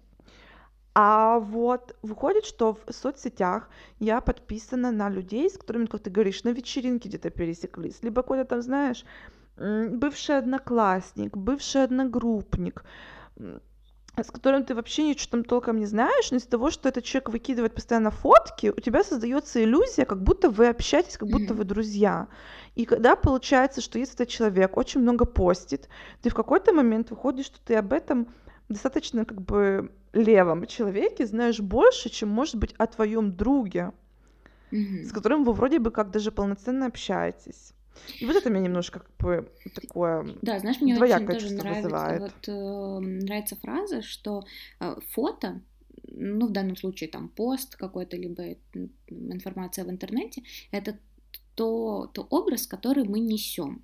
А 0.95 1.39
вот 1.39 1.95
выходит, 2.03 2.45
что 2.45 2.77
в 2.85 2.93
соцсетях 2.93 3.69
я 3.99 4.21
подписана 4.21 4.91
на 4.91 5.09
людей, 5.09 5.49
с 5.49 5.57
которыми, 5.57 5.87
как 5.87 6.01
ты 6.01 6.11
говоришь, 6.11 6.43
на 6.43 6.49
вечеринке 6.49 7.09
где-то 7.09 7.31
пересеклись, 7.31 8.03
либо 8.03 8.21
куда-то 8.21 8.49
там, 8.51 8.61
знаешь, 8.61 9.03
бывший 9.57 10.37
одноклассник, 10.37 11.35
бывший 11.35 11.83
одногруппник, 11.83 12.83
с 14.15 14.29
которым 14.29 14.63
ты 14.65 14.75
вообще 14.75 15.07
ничего 15.07 15.31
там 15.31 15.43
толком 15.43 15.79
не 15.79 15.87
знаешь, 15.87 16.29
но 16.29 16.37
из-за 16.37 16.49
того, 16.49 16.69
что 16.69 16.89
этот 16.89 17.03
человек 17.03 17.29
выкидывает 17.29 17.73
постоянно 17.73 18.11
фотки, 18.11 18.67
у 18.75 18.79
тебя 18.79 19.03
создается 19.03 19.63
иллюзия, 19.63 20.05
как 20.05 20.21
будто 20.21 20.51
вы 20.51 20.67
общаетесь, 20.67 21.17
как 21.17 21.29
будто 21.29 21.55
вы 21.55 21.63
друзья. 21.63 22.27
И 22.75 22.85
когда 22.85 23.15
получается, 23.15 23.81
что 23.81 23.97
если 23.97 24.13
этот 24.13 24.27
человек 24.27 24.77
очень 24.77 25.01
много 25.01 25.25
постит, 25.25 25.89
ты 26.21 26.29
в 26.29 26.35
какой-то 26.35 26.71
момент 26.71 27.09
выходишь, 27.09 27.47
что 27.47 27.59
ты 27.65 27.75
об 27.75 27.93
этом 27.93 28.27
достаточно 28.69 29.25
как 29.25 29.41
бы 29.41 29.91
левом 30.13 30.65
человеке 30.67 31.25
знаешь 31.25 31.59
больше, 31.59 32.09
чем 32.09 32.29
может 32.29 32.55
быть 32.55 32.73
о 32.77 32.87
твоем 32.87 33.35
друге, 33.35 33.91
с 34.71 35.11
которым 35.11 35.43
вы 35.43 35.53
вроде 35.53 35.79
бы 35.79 35.91
как 35.91 36.11
даже 36.11 36.31
полноценно 36.31 36.87
общаетесь. 36.87 37.73
И 38.19 38.25
вот 38.25 38.35
это 38.35 38.49
мне 38.49 38.61
немножко 38.61 38.99
как 38.99 39.17
бы 39.17 39.51
такое 39.75 40.35
Да, 40.41 40.59
знаешь, 40.59 40.81
мне 40.81 40.97
очень 40.99 41.27
тоже 41.27 41.53
нравится, 41.53 41.83
вызывает. 41.83 42.21
вот, 42.21 42.47
э, 42.47 42.99
нравится 42.99 43.55
фраза, 43.55 44.01
что 44.01 44.45
э, 44.79 44.95
фото, 45.11 45.61
ну, 46.07 46.47
в 46.47 46.51
данном 46.51 46.75
случае 46.75 47.09
там 47.09 47.29
пост 47.29 47.75
какой-то, 47.75 48.17
либо 48.17 48.55
информация 49.07 49.85
в 49.85 49.91
интернете, 49.91 50.41
это 50.71 50.97
то, 51.55 52.09
то 52.13 52.23
образ, 52.29 52.65
который 52.65 53.03
мы 53.03 53.19
несем. 53.19 53.83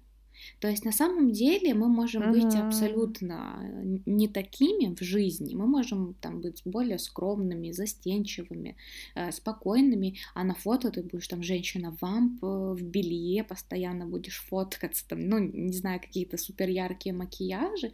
То 0.60 0.68
есть 0.68 0.86
на 0.86 0.92
самом 0.92 1.32
деле 1.32 1.74
мы 1.74 1.88
можем 1.88 2.24
uh-huh. 2.24 2.32
быть 2.32 2.56
абсолютно 2.56 3.60
не 4.06 4.28
такими 4.28 4.96
в 4.96 5.02
жизни, 5.02 5.56
мы 5.56 5.68
можем 5.68 6.16
там 6.22 6.42
быть 6.42 6.62
более 6.66 7.00
скромными, 7.00 7.72
застенчивыми, 7.72 8.76
э, 9.16 9.32
спокойными, 9.32 10.16
а 10.34 10.44
на 10.44 10.56
фото 10.56 10.92
ты 10.92 11.04
будешь 11.04 11.28
там 11.28 11.44
женщина-вамп 11.44 12.44
э, 12.44 12.74
в 12.74 12.82
белье, 12.82 13.44
постоянно 13.44 14.06
будешь 14.06 14.42
фоткаться, 14.50 15.08
там, 15.08 15.28
ну, 15.28 15.40
не 15.40 15.74
знаю, 15.74 16.00
какие-то 16.00 16.38
супер 16.38 16.70
яркие 16.70 17.16
макияжи, 17.16 17.92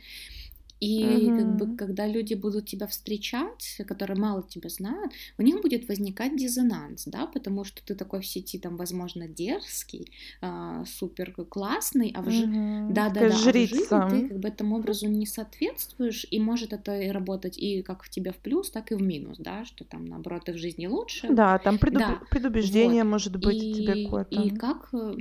и 0.79 1.31
угу. 1.31 1.37
как 1.37 1.55
бы, 1.55 1.77
когда 1.77 2.05
люди 2.05 2.33
будут 2.33 2.67
тебя 2.67 2.87
встречать, 2.87 3.81
которые 3.87 4.19
мало 4.19 4.43
тебя 4.43 4.69
знают, 4.69 5.13
у 5.37 5.41
них 5.41 5.61
будет 5.61 5.87
возникать 5.87 6.35
дизонанс, 6.35 7.05
да, 7.05 7.27
потому 7.27 7.63
что 7.63 7.83
ты 7.85 7.95
такой 7.95 8.21
в 8.21 8.25
сети 8.25 8.59
там, 8.59 8.75
возможно, 8.75 9.27
дерзкий, 9.27 10.11
э, 10.41 10.83
супер 10.85 11.31
классный, 11.31 12.11
а 12.15 12.21
в 12.21 12.29
жи... 12.29 12.45
да, 12.45 13.09
да, 13.09 13.21
да, 13.21 13.27
а 13.27 13.29
в 13.29 13.53
жизни 13.53 13.79
ты 13.79 14.27
как 14.27 14.39
бы 14.39 14.47
этому 14.47 14.77
образу 14.77 15.07
не 15.07 15.25
соответствуешь, 15.25 16.25
и 16.29 16.39
может 16.39 16.73
это 16.73 16.99
и 16.99 17.07
работать 17.09 17.57
и 17.57 17.81
как 17.81 18.03
в 18.03 18.09
тебе 18.09 18.33
в 18.33 18.37
плюс, 18.37 18.69
так 18.69 18.91
и 18.91 18.95
в 18.95 19.01
минус, 19.01 19.37
да, 19.39 19.63
что 19.65 19.85
там 19.85 20.05
наоборот 20.05 20.45
ты 20.45 20.53
в 20.53 20.57
жизни 20.57 20.87
лучше. 20.87 21.29
Да, 21.29 21.57
там 21.57 21.77
предуб... 21.77 22.01
да. 22.01 22.21
предубеждение 22.29 23.03
вот. 23.03 23.11
может 23.11 23.35
быть 23.37 23.63
и, 23.63 23.73
тебе 23.73 24.05
какое-то. 24.05 24.41
И 24.41 24.49
как 24.49 24.89
э, 24.93 25.15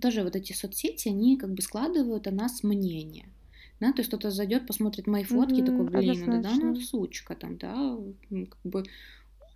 тоже 0.00 0.22
вот 0.22 0.36
эти 0.36 0.52
соцсети, 0.54 1.08
они 1.08 1.36
как 1.36 1.52
бы 1.52 1.60
складывают 1.60 2.26
о 2.26 2.30
нас 2.30 2.62
мнение 2.62 3.26
да, 3.82 3.92
то 3.92 3.98
есть 3.98 4.08
кто-то 4.08 4.30
зайдет, 4.30 4.66
посмотрит 4.66 5.08
мои 5.08 5.24
фотки, 5.24 5.54
mm-hmm, 5.54 5.66
такой, 5.66 5.84
блин, 5.86 6.24
ну 6.26 6.42
да, 6.42 6.50
ну 6.54 6.76
сучка 6.76 7.34
там, 7.34 7.58
да, 7.58 7.96
как 8.30 8.58
бы 8.62 8.84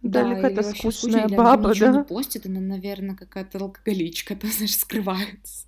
да, 0.02 0.22
да 0.22 0.26
или 0.26 0.34
какая-то 0.34 0.62
скучная 0.64 1.28
баба, 1.28 1.72
да? 1.78 1.92
не 1.92 2.04
постит, 2.04 2.46
она, 2.46 2.60
наверное, 2.60 3.14
какая-то 3.14 3.58
алкоголичка, 3.58 4.34
там, 4.40 4.50
знаешь, 4.50 4.76
скрывается. 4.76 5.66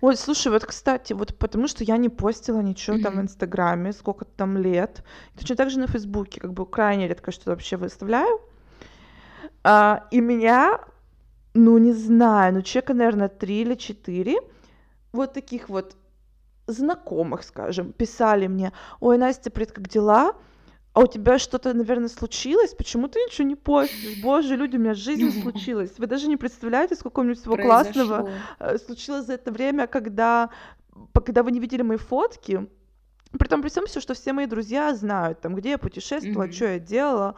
Ой, 0.00 0.16
слушай, 0.16 0.52
вот, 0.52 0.64
кстати, 0.64 1.12
вот 1.12 1.36
потому 1.38 1.66
что 1.66 1.82
я 1.82 1.96
не 1.96 2.08
постила 2.08 2.60
ничего 2.60 2.96
mm-hmm. 2.96 3.02
там 3.02 3.16
в 3.16 3.20
Инстаграме, 3.22 3.92
сколько 3.92 4.24
там 4.24 4.56
лет. 4.56 5.02
Точно 5.36 5.56
так 5.56 5.70
же 5.70 5.80
на 5.80 5.88
Фейсбуке, 5.88 6.40
как 6.40 6.52
бы 6.52 6.66
крайне 6.66 7.08
редко 7.08 7.32
что-то 7.32 7.50
вообще 7.50 7.76
выставляю. 7.76 8.40
А, 9.64 10.06
и 10.12 10.20
меня, 10.20 10.80
ну, 11.54 11.78
не 11.78 11.92
знаю, 11.92 12.54
ну, 12.54 12.62
человека, 12.62 12.94
наверное, 12.94 13.28
три 13.28 13.62
или 13.62 13.74
четыре 13.74 14.36
вот 15.12 15.32
таких 15.32 15.68
вот 15.68 15.96
знакомых, 16.66 17.42
скажем, 17.42 17.92
писали 17.92 18.46
мне, 18.46 18.72
ой, 19.00 19.18
Настя, 19.18 19.50
привет, 19.50 19.72
как 19.72 19.88
дела? 19.88 20.34
А 20.92 21.00
у 21.00 21.06
тебя 21.06 21.38
что-то, 21.38 21.74
наверное, 21.74 22.08
случилось? 22.08 22.74
Почему 22.74 23.08
ты 23.08 23.18
ничего 23.18 23.46
не 23.46 23.54
постишь? 23.54 24.22
Боже, 24.22 24.56
люди, 24.56 24.76
у 24.76 24.80
меня 24.80 24.94
жизнь 24.94 25.30
случилась. 25.42 25.92
Вы 25.98 26.06
даже 26.06 26.26
не 26.26 26.38
представляете, 26.38 26.96
сколько 26.96 27.20
у 27.20 27.22
меня 27.22 27.34
всего 27.34 27.54
Произошло. 27.54 27.92
классного 27.92 28.30
э, 28.58 28.78
случилось 28.78 29.26
за 29.26 29.34
это 29.34 29.52
время, 29.52 29.88
когда, 29.88 30.48
когда 31.12 31.42
вы 31.42 31.52
не 31.52 31.60
видели 31.60 31.82
мои 31.82 31.98
фотки. 31.98 32.66
При 33.38 33.48
том, 33.48 33.60
при 33.60 33.68
всем 33.68 33.84
все, 33.86 34.00
что 34.00 34.14
все 34.14 34.32
мои 34.32 34.46
друзья 34.46 34.94
знают, 34.94 35.40
там, 35.40 35.54
где 35.54 35.70
я 35.70 35.78
путешествовала, 35.78 36.44
mm-hmm. 36.44 36.52
что 36.52 36.64
я 36.64 36.78
делала 36.78 37.34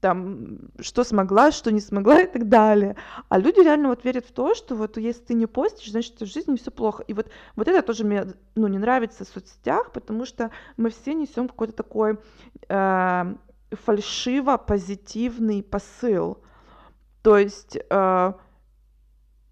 там, 0.00 0.58
что 0.80 1.04
смогла, 1.04 1.50
что 1.50 1.72
не 1.72 1.80
смогла 1.80 2.22
и 2.22 2.26
так 2.26 2.48
далее. 2.48 2.96
А 3.28 3.38
люди 3.38 3.60
реально 3.60 3.88
вот 3.88 4.04
верят 4.04 4.26
в 4.26 4.32
то, 4.32 4.54
что 4.54 4.74
вот 4.74 4.96
если 4.96 5.22
ты 5.22 5.34
не 5.34 5.46
постишь, 5.46 5.90
значит, 5.90 6.20
в 6.20 6.26
жизни 6.26 6.56
все 6.56 6.70
плохо. 6.70 7.02
И 7.08 7.14
вот, 7.14 7.28
вот 7.56 7.68
это 7.68 7.82
тоже 7.82 8.04
мне, 8.04 8.26
ну, 8.54 8.68
не 8.68 8.78
нравится 8.78 9.24
в 9.24 9.28
соцсетях, 9.28 9.92
потому 9.92 10.24
что 10.24 10.50
мы 10.76 10.90
все 10.90 11.14
несем 11.14 11.48
какой-то 11.48 11.72
такой 11.72 12.18
э, 12.68 13.34
фальшиво-позитивный 13.70 15.62
посыл. 15.62 16.38
То 17.22 17.36
есть 17.36 17.76
э, 17.76 18.32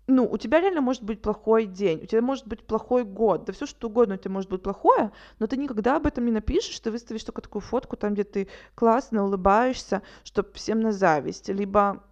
ну, 0.07 0.29
у 0.31 0.38
тебя 0.38 0.61
реально 0.61 0.81
может 0.81 1.03
быть 1.03 1.21
плохой 1.21 1.66
день, 1.66 2.03
у 2.03 2.07
тебя 2.07 2.23
может 2.23 2.47
быть 2.47 2.62
плохой 2.64 3.05
год, 3.05 3.45
да 3.45 3.53
все 3.53 3.66
что 3.66 3.88
угодно 3.88 4.14
у 4.14 4.19
тебя 4.19 4.31
может 4.31 4.51
быть 4.51 4.62
плохое, 4.62 5.11
но 5.38 5.47
ты 5.47 5.57
никогда 5.57 5.97
об 5.97 6.07
этом 6.07 6.25
не 6.25 6.33
напишешь, 6.33 6.79
ты 6.79 6.90
выставишь 6.90 7.25
только 7.25 7.42
такую 7.42 7.62
фотку 7.62 7.97
там, 7.97 8.14
где 8.14 8.25
ты 8.25 8.49
классно 8.75 9.25
улыбаешься, 9.25 10.03
чтобы 10.23 10.53
всем 10.53 10.81
на 10.81 10.92
зависть, 10.92 11.49
либо 11.49 12.05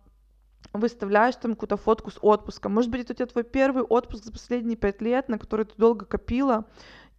выставляешь 0.72 1.36
там 1.36 1.52
какую-то 1.52 1.76
фотку 1.76 2.10
с 2.10 2.18
отпуском. 2.20 2.74
Может 2.74 2.90
быть, 2.90 3.02
это 3.02 3.12
у 3.12 3.16
тебя 3.16 3.26
твой 3.26 3.44
первый 3.44 3.84
отпуск 3.84 4.24
за 4.24 4.32
последние 4.32 4.76
пять 4.76 5.00
лет, 5.00 5.28
на 5.28 5.38
который 5.38 5.64
ты 5.66 5.74
долго 5.76 6.04
копила, 6.04 6.64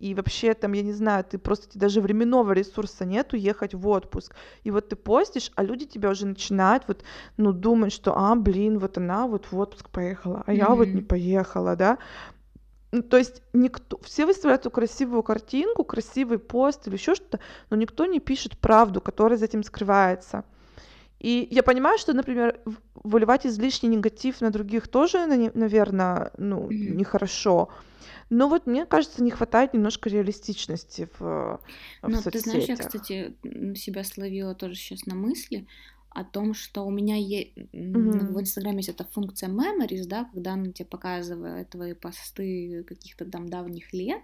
и 0.05 0.13
вообще 0.13 0.53
там, 0.53 0.73
я 0.73 0.83
не 0.83 0.93
знаю, 0.93 1.23
ты 1.23 1.39
просто 1.39 1.67
тебе 1.67 1.81
даже 1.81 1.99
временного 1.99 2.51
ресурса 2.51 3.05
нет 3.05 3.33
уехать 3.33 3.73
в 3.73 3.87
отпуск. 3.87 4.35
И 4.63 4.69
вот 4.71 4.89
ты 4.89 4.95
постишь, 4.95 5.51
а 5.55 5.63
люди 5.63 5.85
тебя 5.85 6.09
уже 6.09 6.27
начинают 6.27 6.83
вот, 6.87 7.03
ну, 7.37 7.51
думать, 7.51 7.91
что, 7.91 8.13
а, 8.15 8.35
блин, 8.35 8.77
вот 8.77 8.97
она 8.97 9.25
вот 9.25 9.51
в 9.51 9.57
отпуск 9.57 9.89
поехала, 9.89 10.43
а 10.45 10.53
я 10.53 10.65
mm-hmm. 10.65 10.75
вот 10.75 10.87
не 10.89 11.01
поехала, 11.01 11.75
да. 11.75 11.97
Ну, 12.91 13.01
то 13.01 13.17
есть 13.17 13.41
никто, 13.53 13.99
все 14.03 14.27
выставляют 14.27 14.61
эту 14.61 14.71
красивую 14.71 15.23
картинку, 15.23 15.83
красивый 15.83 16.37
пост 16.37 16.87
или 16.87 16.95
еще 16.95 17.15
что-то, 17.15 17.39
но 17.71 17.75
никто 17.75 18.05
не 18.05 18.19
пишет 18.19 18.59
правду, 18.59 19.01
которая 19.01 19.39
за 19.39 19.45
этим 19.45 19.63
скрывается. 19.63 20.43
И 21.25 21.47
я 21.49 21.63
понимаю, 21.63 21.97
что, 21.97 22.13
например, 22.13 22.59
выливать 22.93 23.47
излишний 23.47 23.89
негатив 23.89 24.41
на 24.41 24.51
других 24.51 24.87
тоже, 24.87 25.25
наверное, 25.25 26.31
ну, 26.37 26.69
mm-hmm. 26.69 26.95
нехорошо. 26.95 27.69
Но 28.29 28.47
вот 28.47 28.67
мне 28.67 28.85
кажется, 28.85 29.23
не 29.23 29.31
хватает 29.31 29.73
немножко 29.73 30.07
реалистичности 30.07 31.09
в, 31.17 31.59
в 32.03 32.07
Ну, 32.07 32.21
ты 32.21 32.39
знаешь, 32.39 32.65
я, 32.65 32.77
кстати, 32.77 33.35
себя 33.75 34.03
словила 34.03 34.53
тоже 34.53 34.75
сейчас 34.75 35.07
на 35.07 35.15
мысли 35.15 35.65
о 36.15 36.23
том, 36.23 36.53
что 36.53 36.85
у 36.85 36.89
меня 36.89 37.17
есть 37.17 37.51
mm-hmm. 37.57 38.31
в 38.31 38.39
Инстаграме 38.39 38.77
есть 38.77 38.89
эта 38.89 39.03
функция 39.03 39.49
memories, 39.49 40.07
да, 40.07 40.29
когда 40.33 40.53
она 40.53 40.71
тебе 40.71 40.85
показывает 40.85 41.69
твои 41.69 41.93
посты 41.93 42.85
каких-то 42.87 43.25
там 43.25 43.49
давних 43.49 43.91
лет. 43.91 44.21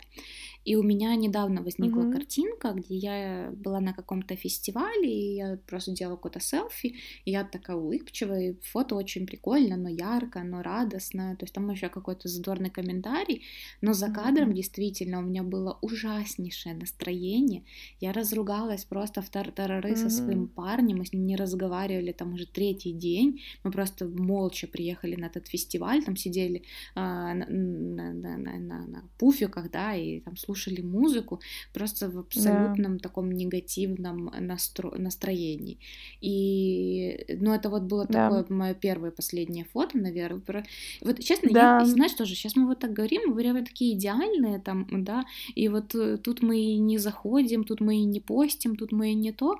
И 0.63 0.77
у 0.77 0.84
меня 0.84 1.13
недавно 1.15 1.62
возникла 1.62 2.04
mm-hmm. 2.04 2.13
картинка, 2.13 2.71
где 2.71 2.95
я 2.95 3.51
была 3.54 3.82
на 3.82 3.93
каком-то 3.93 4.38
фестивале, 4.38 5.12
и 5.12 5.36
я 5.36 5.60
просто 5.67 5.91
делала 5.91 6.15
какое-то 6.15 6.39
селфи, 6.39 6.95
и 7.25 7.32
я 7.32 7.43
такая 7.43 7.75
улыбчивая, 7.75 8.51
и 8.51 8.62
фото 8.62 8.95
очень 8.95 9.27
прикольно, 9.27 9.75
но 9.75 9.89
ярко, 9.89 10.43
но 10.43 10.62
радостно, 10.62 11.36
то 11.36 11.43
есть 11.43 11.54
там 11.54 11.69
еще 11.69 11.89
какой-то 11.89 12.30
задорный 12.30 12.69
комментарий, 12.69 13.43
но 13.82 13.91
за 13.91 14.10
кадром 14.10 14.51
mm-hmm. 14.51 14.54
действительно 14.54 15.19
у 15.19 15.23
меня 15.23 15.43
было 15.43 15.77
ужаснейшее 15.82 16.75
настроение, 16.75 17.65
я 17.99 18.13
разругалась 18.13 18.86
просто 18.86 19.21
в 19.21 19.30
тартарары 19.30 19.91
mm-hmm. 19.91 19.95
со 19.97 20.10
своим 20.10 20.47
парнем, 20.47 20.99
мы 20.99 21.06
с 21.06 21.12
ним 21.12 21.25
не 21.25 21.36
разговаривали, 21.36 21.81
разговаривали 21.82 22.12
там 22.12 22.34
уже 22.34 22.46
третий 22.46 22.91
день, 22.91 23.41
мы 23.63 23.72
просто 23.72 24.08
молча 24.08 24.67
приехали 24.67 25.15
на 25.15 25.26
этот 25.26 25.48
фестиваль, 25.48 26.04
там 26.04 26.15
сидели 26.15 26.63
а, 26.96 27.34
на, 27.34 27.46
на, 27.48 28.13
на, 28.13 28.38
на, 28.38 28.88
на 28.88 29.04
пуфиках, 29.17 29.72
да, 29.72 29.96
и 29.96 30.20
там 30.20 30.38
слушали 30.38 30.82
музыку, 30.82 31.39
просто 31.74 32.10
в 32.10 32.17
абсолютном 32.17 32.98
да. 32.98 33.00
таком 33.00 33.32
негативном 33.32 34.32
настро... 34.39 34.91
настроении. 34.98 35.78
И, 36.22 37.26
ну, 37.39 37.54
это 37.54 37.70
вот 37.70 37.84
было 37.84 38.06
да. 38.06 38.30
такое 38.30 38.46
мое 38.58 38.74
первое 38.74 39.12
последнее 39.12 39.65
фото, 39.65 39.98
наверное. 39.98 40.65
Вот, 41.02 41.20
честно, 41.20 41.50
да. 41.52 41.80
я, 41.80 41.86
знаешь, 41.86 42.13
тоже, 42.13 42.36
сейчас 42.36 42.56
мы 42.56 42.67
вот 42.67 42.80
так 42.80 42.94
говорим, 42.94 43.22
мы 43.28 43.36
прямо 43.36 43.63
такие 43.63 43.94
идеальные 43.94 44.60
там, 44.60 44.88
да, 45.04 45.24
и 45.56 45.70
вот 45.70 45.96
э, 45.96 46.17
тут 46.17 46.41
мы 46.41 46.60
и 46.60 46.78
не 46.78 46.98
заходим, 46.98 47.63
тут 47.63 47.82
мы 47.82 47.96
и 47.96 48.06
не 48.06 48.20
постим, 48.20 48.76
тут 48.76 48.91
мы 48.91 49.12
и 49.12 49.15
не 49.15 49.32
то, 49.32 49.56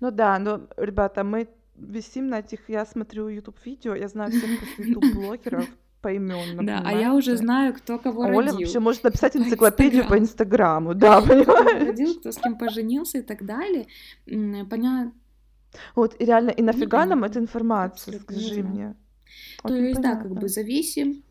ну 0.00 0.10
да, 0.10 0.38
но, 0.38 0.68
ребята, 0.76 1.24
мы 1.24 1.48
висим 1.76 2.28
на 2.28 2.40
этих, 2.40 2.68
я 2.68 2.84
смотрю 2.86 3.28
YouTube 3.28 3.56
видео, 3.64 3.94
я 3.94 4.08
знаю 4.08 4.30
всех 4.30 4.58
просто 4.58 4.82
YouTube 4.82 5.04
блогеров 5.14 5.66
поименно. 6.00 6.66
Да, 6.66 6.82
а 6.84 6.92
я 6.92 7.14
уже 7.14 7.36
знаю, 7.36 7.74
кто 7.74 7.98
кого 7.98 8.22
а 8.22 8.26
родил. 8.26 8.38
Оля 8.38 8.52
вообще 8.52 8.80
может 8.80 9.04
написать 9.04 9.36
энциклопедию 9.36 10.06
по 10.06 10.18
Инстаграму, 10.18 10.94
да, 10.94 11.20
понимаешь? 11.20 11.86
Родил, 11.86 12.18
кто 12.18 12.32
с 12.32 12.38
кем 12.38 12.58
поженился 12.58 13.18
и 13.18 13.22
так 13.22 13.44
далее. 13.44 13.86
Понятно. 14.26 15.12
Вот, 15.94 16.20
и 16.20 16.24
реально, 16.24 16.50
и 16.50 16.62
нафига 16.62 17.06
нам 17.06 17.24
эта 17.24 17.38
информация, 17.38 18.20
скажи 18.20 18.62
мне. 18.62 18.94
То 19.62 19.74
есть, 19.74 20.02
да, 20.02 20.16
как 20.16 20.32
бы 20.32 20.48
зависим 20.48 21.22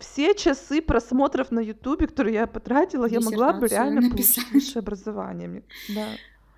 все 0.00 0.34
часы 0.34 0.80
просмотров 0.82 1.50
на 1.50 1.60
Ютубе, 1.60 2.06
которые 2.06 2.34
я 2.34 2.46
потратила, 2.46 3.06
я 3.06 3.20
могла 3.20 3.52
бы 3.52 3.68
реально 3.68 4.08
получить 4.08 4.50
высшее 4.50 4.80
образование. 4.80 5.62
Да. 5.94 6.06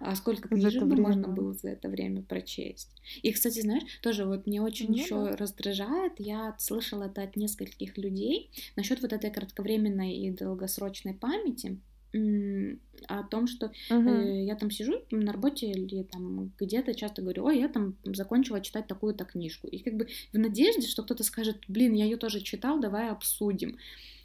А 0.05 0.17
сколько 0.17 0.49
книжек 0.49 0.83
бы 0.83 0.97
можно 0.97 1.29
было 1.29 1.55
за 1.55 1.71
это 1.71 1.89
время 1.89 2.23
прочесть? 2.23 2.91
И, 3.23 3.31
кстати, 3.31 3.61
знаешь, 3.61 3.85
тоже 4.03 4.25
вот 4.25 4.47
мне 4.47 4.61
очень 4.61 4.89
ну, 4.89 4.97
еще 4.97 5.25
да. 5.25 5.37
раздражает, 5.37 6.15
я 6.19 6.57
слышала 6.59 7.05
это 7.05 7.23
от 7.23 7.37
нескольких 7.37 7.97
людей 7.99 8.51
насчет 8.75 9.01
вот 9.01 9.13
этой 9.13 9.31
кратковременной 9.31 10.15
и 10.17 10.31
долгосрочной 10.31 11.15
памяти 11.15 11.79
о 13.09 13.23
том, 13.23 13.47
что 13.47 13.73
uh-huh. 13.91 14.25
э, 14.25 14.45
я 14.45 14.55
там 14.55 14.71
сижу 14.71 15.03
на 15.11 15.33
работе 15.33 15.71
или 15.71 16.03
там 16.03 16.53
где-то 16.59 16.95
часто 16.95 17.23
говорю, 17.23 17.45
ой, 17.45 17.59
я 17.59 17.69
там 17.69 17.97
закончила 18.05 18.61
читать 18.61 18.87
такую-то 18.87 19.25
книжку. 19.25 19.67
И 19.67 19.79
как 19.79 19.97
бы 19.97 20.09
в 20.33 20.39
надежде, 20.39 20.87
что 20.87 21.03
кто-то 21.03 21.25
скажет, 21.25 21.57
блин, 21.69 21.95
я 21.95 22.05
ее 22.05 22.19
тоже 22.19 22.41
читал, 22.41 22.81
давай 22.81 23.09
обсудим. 23.09 23.79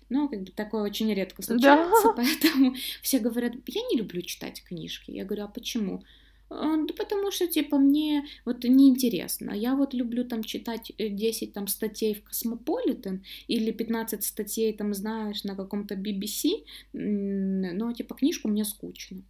Но 0.09 0.27
как 0.29 0.43
бы 0.43 0.51
такое 0.51 0.83
очень 0.83 1.13
редко 1.13 1.41
случается, 1.41 2.03
да. 2.03 2.13
поэтому 2.15 2.75
все 3.01 3.19
говорят, 3.19 3.53
я 3.65 3.81
не 3.91 3.97
люблю 3.97 4.21
читать 4.21 4.63
книжки. 4.63 5.11
Я 5.11 5.25
говорю, 5.25 5.45
а 5.45 5.47
почему? 5.47 6.03
А, 6.49 6.77
да 6.77 6.93
потому 6.93 7.31
что, 7.31 7.47
типа, 7.47 7.77
мне 7.77 8.25
вот 8.45 8.63
неинтересно. 8.63 9.51
Я 9.51 9.75
вот 9.75 9.93
люблю 9.93 10.23
там 10.23 10.43
читать 10.43 10.91
10 10.97 11.49
э, 11.49 11.51
там 11.51 11.67
статей 11.67 12.13
в 12.15 12.23
Космополитен 12.23 13.23
или 13.47 13.71
15 13.71 14.23
статей 14.23 14.73
там, 14.73 14.93
знаешь, 14.93 15.43
на 15.43 15.55
каком-то 15.55 15.95
BBC, 15.95 16.63
но, 16.93 17.91
типа, 17.91 18.15
книжку 18.15 18.47
мне 18.47 18.63
скучно. 18.63 19.23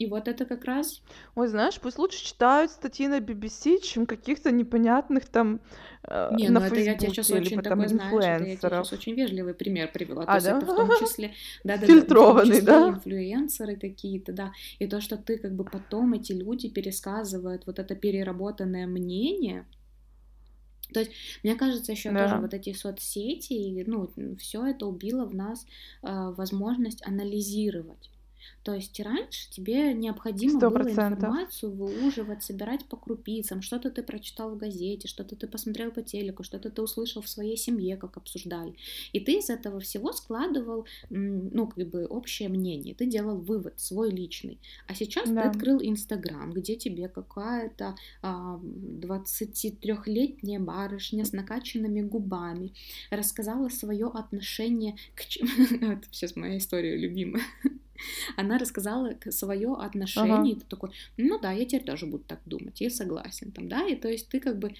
И 0.00 0.06
вот 0.06 0.28
это 0.28 0.46
как 0.46 0.64
раз... 0.64 1.02
Ой, 1.34 1.46
знаешь, 1.46 1.78
пусть 1.78 1.98
лучше 1.98 2.24
читают 2.24 2.70
статьи 2.70 3.06
на 3.06 3.18
BBC, 3.18 3.82
чем 3.82 4.06
каких-то 4.06 4.50
непонятных 4.50 5.26
там 5.26 5.60
э, 6.04 6.30
Не, 6.38 6.48
на 6.48 6.60
ну 6.60 6.66
это 6.66 6.80
я 6.80 6.94
тебе 6.94 7.10
сейчас 7.10 7.30
очень 7.30 7.60
такой, 7.60 7.86
знаешь, 7.88 8.10
это 8.10 8.44
я 8.44 8.56
тебе 8.56 8.56
сейчас 8.56 8.92
очень 8.94 9.12
вежливый 9.12 9.52
пример 9.52 9.92
привела. 9.92 10.22
А, 10.22 10.38
то 10.38 10.44
да? 10.44 10.50
есть 10.52 10.62
это 10.62 10.72
в 10.72 10.74
том 10.74 10.88
числе... 11.06 11.34
Да, 11.64 11.76
да, 11.76 11.86
Фильтрованный, 11.86 12.62
да? 12.62 12.88
инфлюенсеры 12.88 13.76
какие-то, 13.76 14.32
да. 14.32 14.52
И 14.78 14.86
то, 14.86 15.02
что 15.02 15.18
ты 15.18 15.36
как 15.36 15.52
бы 15.52 15.64
потом 15.64 16.14
эти 16.14 16.32
люди 16.32 16.70
пересказывают 16.70 17.66
вот 17.66 17.78
это 17.78 17.94
переработанное 17.94 18.86
мнение, 18.86 19.66
то 20.94 21.00
есть, 21.00 21.12
мне 21.44 21.56
кажется, 21.56 21.92
еще 21.92 22.10
да. 22.10 22.24
тоже 22.24 22.40
вот 22.40 22.54
эти 22.54 22.72
соцсети, 22.72 23.84
ну, 23.86 24.10
все 24.38 24.66
это 24.66 24.86
убило 24.86 25.26
в 25.26 25.34
нас 25.34 25.66
э, 26.02 26.32
возможность 26.36 27.06
анализировать. 27.06 28.10
То 28.62 28.74
есть 28.74 28.98
раньше 29.00 29.50
тебе 29.50 29.94
необходимо 29.94 30.60
100%. 30.60 30.70
было 30.70 30.90
информацию 30.90 31.72
выуживать, 31.72 32.42
собирать 32.42 32.84
по 32.86 32.96
крупицам, 32.96 33.62
что-то 33.62 33.90
ты 33.90 34.02
прочитал 34.02 34.50
в 34.50 34.58
газете, 34.58 35.08
что-то 35.08 35.36
ты 35.36 35.46
посмотрел 35.46 35.90
по 35.90 36.02
телеку, 36.02 36.42
что-то 36.42 36.70
ты 36.70 36.82
услышал 36.82 37.22
в 37.22 37.28
своей 37.28 37.56
семье, 37.56 37.96
как 37.96 38.16
обсуждали. 38.16 38.74
И 39.12 39.20
ты 39.20 39.38
из 39.38 39.50
этого 39.50 39.80
всего 39.80 40.12
складывал, 40.12 40.86
ну, 41.08 41.66
как 41.66 41.88
бы 41.88 42.06
общее 42.06 42.48
мнение, 42.48 42.94
ты 42.94 43.06
делал 43.06 43.38
вывод 43.38 43.80
свой 43.80 44.10
личный. 44.10 44.58
А 44.86 44.94
сейчас 44.94 45.28
да. 45.28 45.42
ты 45.42 45.48
открыл 45.48 45.80
Инстаграм, 45.82 46.52
где 46.52 46.76
тебе 46.76 47.08
какая-то 47.08 47.96
а, 48.22 48.60
23-летняя 48.62 50.60
барышня 50.60 51.24
с 51.24 51.32
накачанными 51.32 52.02
губами 52.02 52.72
рассказала 53.10 53.68
свое 53.68 54.06
отношение 54.06 54.96
к... 55.14 55.22
Это 55.80 56.02
сейчас 56.10 56.36
моя 56.36 56.58
история 56.58 56.96
любимая 56.96 57.42
она 58.36 58.58
рассказала 58.58 59.14
свое 59.30 59.74
отношение, 59.74 60.34
ага. 60.34 60.48
и 60.48 60.54
ты 60.54 60.64
такой, 60.66 60.90
ну 61.16 61.38
да, 61.38 61.52
я 61.52 61.64
теперь 61.64 61.84
тоже 61.84 62.06
буду 62.06 62.24
так 62.24 62.40
думать, 62.44 62.80
я 62.80 62.90
согласен, 62.90 63.52
там, 63.52 63.68
да, 63.68 63.86
и 63.86 63.96
то 63.96 64.08
есть 64.08 64.28
ты 64.28 64.40
как 64.40 64.58
бы 64.58 64.74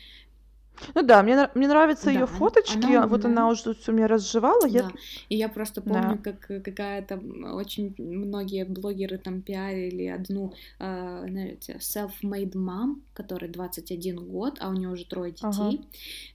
ну 0.94 1.02
да, 1.02 1.22
мне, 1.22 1.48
мне 1.54 1.68
нравятся 1.68 2.06
да, 2.06 2.12
ее 2.12 2.26
фоточки, 2.26 2.84
она, 2.84 3.06
вот 3.06 3.22
да. 3.22 3.28
она 3.28 3.48
уже 3.48 3.64
тут 3.64 3.78
все 3.78 3.92
мне 3.92 4.06
разжевала. 4.06 4.62
Да. 4.62 4.68
Я... 4.68 4.90
И 5.28 5.36
я 5.36 5.48
просто 5.48 5.82
помню, 5.82 6.18
да. 6.22 6.32
как 6.32 6.50
э, 6.50 6.60
какая-то 6.60 7.16
очень 7.54 7.94
многие 7.98 8.64
блогеры 8.64 9.18
там 9.18 9.42
пиарили 9.42 10.06
одну, 10.06 10.52
э, 10.78 11.24
знаете, 11.28 11.78
self-made 11.80 12.54
mom, 12.54 13.00
которой 13.14 13.50
21 13.50 14.28
год, 14.28 14.58
а 14.60 14.68
у 14.68 14.72
нее 14.72 14.88
уже 14.88 15.04
трое 15.04 15.32
детей. 15.32 15.48
Ага. 15.48 15.76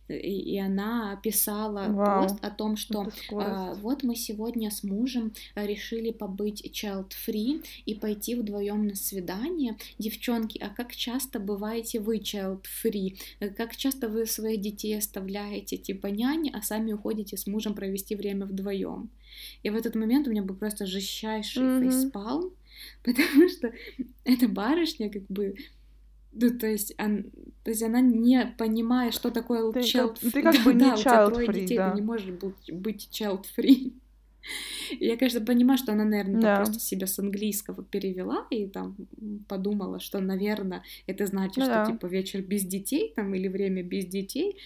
И, 0.08 0.54
и 0.54 0.60
она 0.60 1.20
писала 1.24 1.88
Вау. 1.90 2.24
пост 2.24 2.38
о 2.44 2.52
том, 2.52 2.78
что 2.78 3.08
э, 3.32 3.74
вот 3.82 4.04
мы 4.04 4.16
сегодня 4.16 4.70
с 4.70 4.84
мужем 4.84 5.34
решили 5.56 6.12
побыть 6.12 6.64
child-free 6.66 7.66
и 7.86 7.96
пойти 7.96 8.36
вдвоем 8.36 8.88
на 8.88 8.96
свидание. 8.96 9.78
Девчонки, 9.98 10.60
а 10.60 10.70
как 10.70 10.96
часто 10.96 11.40
бываете 11.40 12.00
вы 12.00 12.18
child-free? 12.18 13.18
Как 13.58 13.76
часто 13.76 14.08
вы 14.08 14.26
своих 14.36 14.62
детей 14.62 14.98
оставляете 14.98 15.78
типа 15.78 16.08
няни, 16.08 16.52
а 16.54 16.62
сами 16.62 16.94
уходите 16.94 17.38
с 17.38 17.48
мужем 17.48 17.74
провести 17.74 18.16
время 18.16 18.46
вдвоем. 18.46 19.10
И 19.64 19.70
в 19.70 19.76
этот 19.76 19.96
момент 19.96 20.28
у 20.28 20.32
меня 20.32 20.44
был 20.44 20.56
просто 20.56 20.86
жестчайший 20.86 21.64
mm-hmm. 21.64 21.82
фейспалм, 21.84 22.52
потому 23.04 23.50
что 23.50 23.74
эта 24.24 24.48
барышня 24.48 25.10
как 25.10 25.24
бы 25.28 25.56
ну, 26.38 26.50
то 26.60 26.68
есть, 26.68 26.94
он, 26.98 27.32
то 27.64 27.72
есть 27.72 27.82
она 27.82 28.02
не 28.02 28.54
понимает, 28.58 29.14
что 29.14 29.32
такое 29.32 29.72
ты 29.72 29.80
child 29.80 30.20
free. 30.22 30.32
Ты 30.32 30.42
как 30.42 30.56
бы 30.66 30.74
не 30.74 30.80
да, 30.82 30.96
child 30.96 30.98
у 30.98 31.00
тебя 31.00 31.28
трое 31.30 31.48
free, 31.48 31.54
детей, 31.62 31.78
да. 31.78 31.90
ты 31.90 31.96
не 31.96 32.02
можешь 32.02 32.28
быть, 32.28 32.74
быть 32.74 33.10
child 33.10 33.46
free. 33.58 33.94
Я, 35.00 35.18
конечно, 35.18 35.42
понимаю, 35.42 35.78
что 35.78 35.94
она, 35.94 36.06
наверное, 36.06 36.42
да. 36.42 36.56
просто 36.58 36.80
себя 36.80 37.08
с 37.08 37.18
английского 37.20 37.84
перевела 37.84 38.46
и 38.50 38.68
там 38.68 38.96
подумала, 39.48 40.00
что, 40.00 40.20
наверное, 40.20 40.84
это 41.08 41.26
значит, 41.26 41.64
да. 41.66 41.84
что 41.84 41.94
типа 41.94 42.06
вечер 42.08 42.42
без 42.42 42.64
детей 42.64 43.14
там 43.16 43.34
или 43.34 43.48
время 43.48 43.84
без 43.84 44.06
детей. 44.06 44.58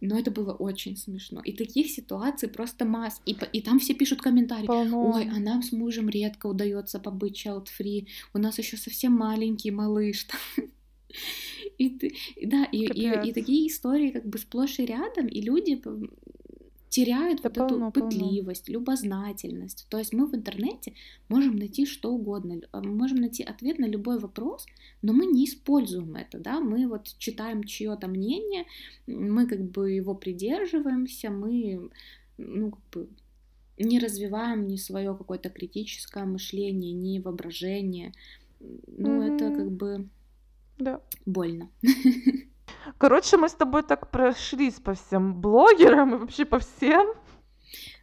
Но 0.00 0.18
это 0.18 0.32
было 0.32 0.52
очень 0.52 0.96
смешно. 0.96 1.40
И 1.44 1.52
таких 1.52 1.88
ситуаций 1.88 2.48
просто 2.48 2.84
масс. 2.84 3.22
И, 3.24 3.36
и 3.52 3.60
там 3.60 3.78
все 3.78 3.94
пишут 3.94 4.20
комментарии. 4.20 4.66
Полно. 4.66 5.12
Ой, 5.14 5.30
а 5.32 5.38
нам 5.38 5.62
с 5.62 5.70
мужем 5.70 6.08
редко 6.08 6.48
удается 6.48 6.98
побыть 6.98 7.46
child-free. 7.46 8.08
У 8.34 8.38
нас 8.38 8.58
еще 8.58 8.76
совсем 8.76 9.12
маленький 9.12 9.70
малыш. 9.70 10.26
И, 11.78 12.46
да, 12.46 12.64
и, 12.70 12.84
и, 12.84 13.28
и 13.28 13.32
такие 13.32 13.68
истории 13.68 14.10
как 14.10 14.26
бы 14.26 14.38
сплошь 14.38 14.78
и 14.78 14.86
рядом, 14.86 15.26
и 15.26 15.40
люди 15.40 15.82
теряют 16.92 17.40
да 17.40 17.48
вот 17.48 17.68
полно, 17.68 17.88
эту 17.88 18.02
пытливость, 18.02 18.66
полно. 18.66 18.78
любознательность. 18.78 19.86
То 19.88 19.96
есть 19.96 20.12
мы 20.12 20.26
в 20.26 20.34
интернете 20.34 20.92
можем 21.28 21.56
найти 21.56 21.86
что 21.86 22.12
угодно, 22.12 22.60
мы 22.70 22.92
можем 22.92 23.16
найти 23.16 23.42
ответ 23.42 23.78
на 23.78 23.86
любой 23.86 24.18
вопрос, 24.18 24.66
но 25.00 25.14
мы 25.14 25.24
не 25.24 25.46
используем 25.46 26.14
это, 26.16 26.38
да, 26.38 26.60
мы 26.60 26.86
вот 26.86 27.14
читаем 27.16 27.64
чье-то 27.64 28.08
мнение, 28.08 28.66
мы 29.06 29.46
как 29.46 29.62
бы 29.62 29.90
его 29.90 30.14
придерживаемся, 30.14 31.30
мы, 31.30 31.88
ну, 32.36 32.72
как 32.72 32.82
бы 32.92 33.08
не 33.78 33.98
развиваем 33.98 34.68
ни 34.68 34.76
свое 34.76 35.16
какое-то 35.16 35.48
критическое 35.48 36.26
мышление, 36.26 36.92
ни 36.92 37.18
воображение. 37.20 38.12
Ну, 38.60 39.22
mm-hmm. 39.22 39.34
это 39.34 39.56
как 39.56 39.72
бы 39.72 40.08
да. 40.78 41.00
больно. 41.24 41.70
Короче, 42.98 43.36
мы 43.36 43.48
с 43.48 43.54
тобой 43.54 43.82
так 43.82 44.10
прошлись 44.10 44.74
по 44.74 44.94
всем 44.94 45.40
блогерам 45.40 46.14
и 46.14 46.18
вообще 46.18 46.44
по 46.44 46.58
всем. 46.58 47.14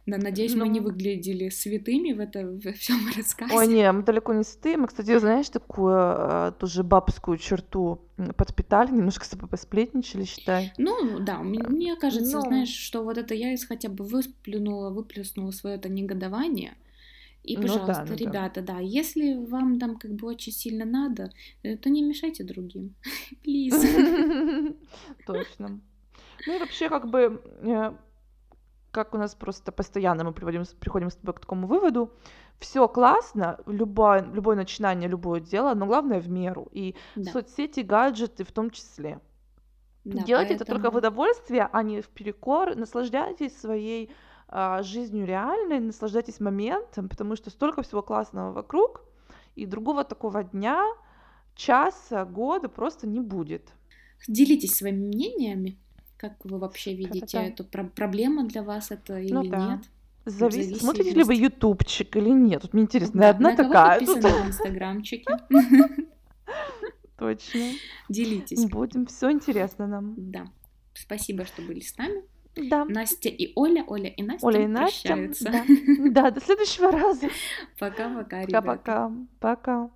Да, 0.06 0.16
надеюсь, 0.16 0.54
ну... 0.54 0.64
мы 0.64 0.68
не 0.68 0.80
выглядели 0.80 1.50
святыми 1.50 2.12
в 2.12 2.20
этом 2.20 2.58
во 2.58 2.72
всем 2.72 2.98
рассказе. 3.16 3.54
О, 3.54 3.64
не, 3.64 3.90
мы 3.92 4.02
далеко 4.02 4.32
не 4.32 4.42
святые. 4.42 4.76
Мы, 4.76 4.88
кстати, 4.88 5.16
знаешь, 5.18 5.48
такую 5.48 5.94
э, 5.94 6.52
тоже 6.58 6.82
бабскую 6.82 7.38
черту 7.38 8.00
подпитали, 8.36 8.90
немножко 8.90 9.24
с 9.24 9.28
тобой 9.28 9.48
посплетничали, 9.48 10.24
считай. 10.24 10.72
Ну, 10.78 11.20
да, 11.20 11.38
мне 11.40 11.96
кажется, 11.96 12.38
Но... 12.38 12.42
знаешь, 12.42 12.74
что 12.74 13.04
вот 13.04 13.18
это 13.18 13.34
я 13.34 13.54
хотя 13.68 13.88
бы 13.88 14.04
высплюнула, 14.04 14.90
выплеснула 14.90 15.50
свое 15.50 15.76
это 15.76 15.88
негодование. 15.88 16.74
И, 17.42 17.56
пожалуйста, 17.56 17.86
ну, 17.86 17.94
да, 17.94 18.04
ну, 18.04 18.16
ребята, 18.16 18.60
да. 18.62 18.74
да, 18.74 18.80
если 18.80 19.34
вам 19.46 19.78
там 19.78 19.96
как 19.96 20.12
бы 20.12 20.28
очень 20.28 20.52
сильно 20.52 20.84
надо, 20.84 21.30
э, 21.62 21.76
то 21.76 21.88
не 21.88 22.02
мешайте 22.02 22.44
другим. 22.44 22.94
Плиз. 23.42 23.74
Точно. 25.26 25.80
Ну 26.46 26.56
и 26.56 26.58
вообще, 26.58 26.88
как 26.88 27.08
бы, 27.08 27.42
э, 27.62 27.92
как 28.90 29.14
у 29.14 29.18
нас 29.18 29.34
просто 29.34 29.72
постоянно 29.72 30.24
мы 30.24 30.32
приводим, 30.32 30.64
приходим 30.78 31.10
с 31.10 31.16
тобой 31.16 31.34
к 31.34 31.40
такому 31.40 31.66
выводу, 31.66 32.12
все 32.58 32.86
классно, 32.88 33.58
любое, 33.66 34.22
любое 34.22 34.56
начинание, 34.56 35.08
любое 35.08 35.40
дело, 35.40 35.74
но 35.74 35.86
главное 35.86 36.20
в 36.20 36.28
меру. 36.28 36.68
И 36.72 36.94
да. 37.16 37.32
соцсети, 37.32 37.80
гаджеты 37.80 38.44
в 38.44 38.52
том 38.52 38.70
числе. 38.70 39.20
Да, 40.04 40.22
Делайте 40.24 40.54
поэтому... 40.54 40.56
это 40.56 40.64
только 40.66 40.90
в 40.90 40.96
удовольствие, 40.96 41.68
а 41.72 41.82
не 41.82 42.00
в 42.00 42.08
перекор. 42.08 42.76
Наслаждайтесь 42.76 43.58
своей 43.58 44.10
жизнью 44.82 45.26
реальной, 45.26 45.80
наслаждайтесь 45.80 46.40
моментом, 46.40 47.08
потому 47.08 47.36
что 47.36 47.50
столько 47.50 47.82
всего 47.82 48.02
классного 48.02 48.52
вокруг, 48.52 49.04
и 49.56 49.66
другого 49.66 50.04
такого 50.04 50.44
дня, 50.44 50.84
часа, 51.54 52.24
года 52.24 52.68
просто 52.68 53.06
не 53.06 53.20
будет. 53.20 53.72
Делитесь 54.26 54.76
своими 54.76 55.06
мнениями, 55.06 55.78
как 56.16 56.34
вы 56.44 56.58
вообще 56.58 56.94
видите 56.94 57.38
да, 57.38 57.44
эту 57.44 57.64
про- 57.64 57.84
проблему 57.84 58.46
для 58.46 58.62
вас 58.62 58.90
это 58.90 59.18
или 59.18 59.32
ну, 59.32 59.44
да. 59.44 59.72
нет? 59.72 59.80
Зависит, 60.26 60.80
смотрите 60.80 61.12
ли 61.12 61.24
вы 61.24 61.34
ютубчик 61.34 62.14
или 62.16 62.28
нет. 62.28 62.62
Тут 62.62 62.74
мне 62.74 62.82
интересно, 62.82 63.20
да, 63.20 63.30
одна 63.30 63.50
на 63.50 63.56
такая. 63.56 64.00
Тут... 64.00 64.22
в 64.22 64.26
инстаграмчике. 64.46 65.38
Точно. 67.16 67.60
Делитесь. 68.08 68.64
Будем, 68.66 69.06
все 69.06 69.30
интересно 69.30 69.86
нам. 69.86 70.14
Да. 70.16 70.46
Спасибо, 70.94 71.44
что 71.46 71.62
были 71.62 71.80
с 71.80 71.96
нами. 71.96 72.22
Да. 72.56 72.84
Настя 72.84 73.28
и 73.28 73.52
Оля, 73.54 73.84
Оля 73.86 74.08
и 74.08 74.22
Настя 74.22 74.46
Оля 74.46 74.62
и 74.64 74.66
Настя. 74.66 75.08
прощаются. 75.08 75.50
Да. 76.10 76.22
да, 76.22 76.30
до 76.32 76.40
следующего 76.40 76.90
раза. 76.90 77.28
Пока-пока, 77.78 78.42
ребята. 78.44 78.62
Пока-пока. 78.62 79.12
Пока. 79.40 79.90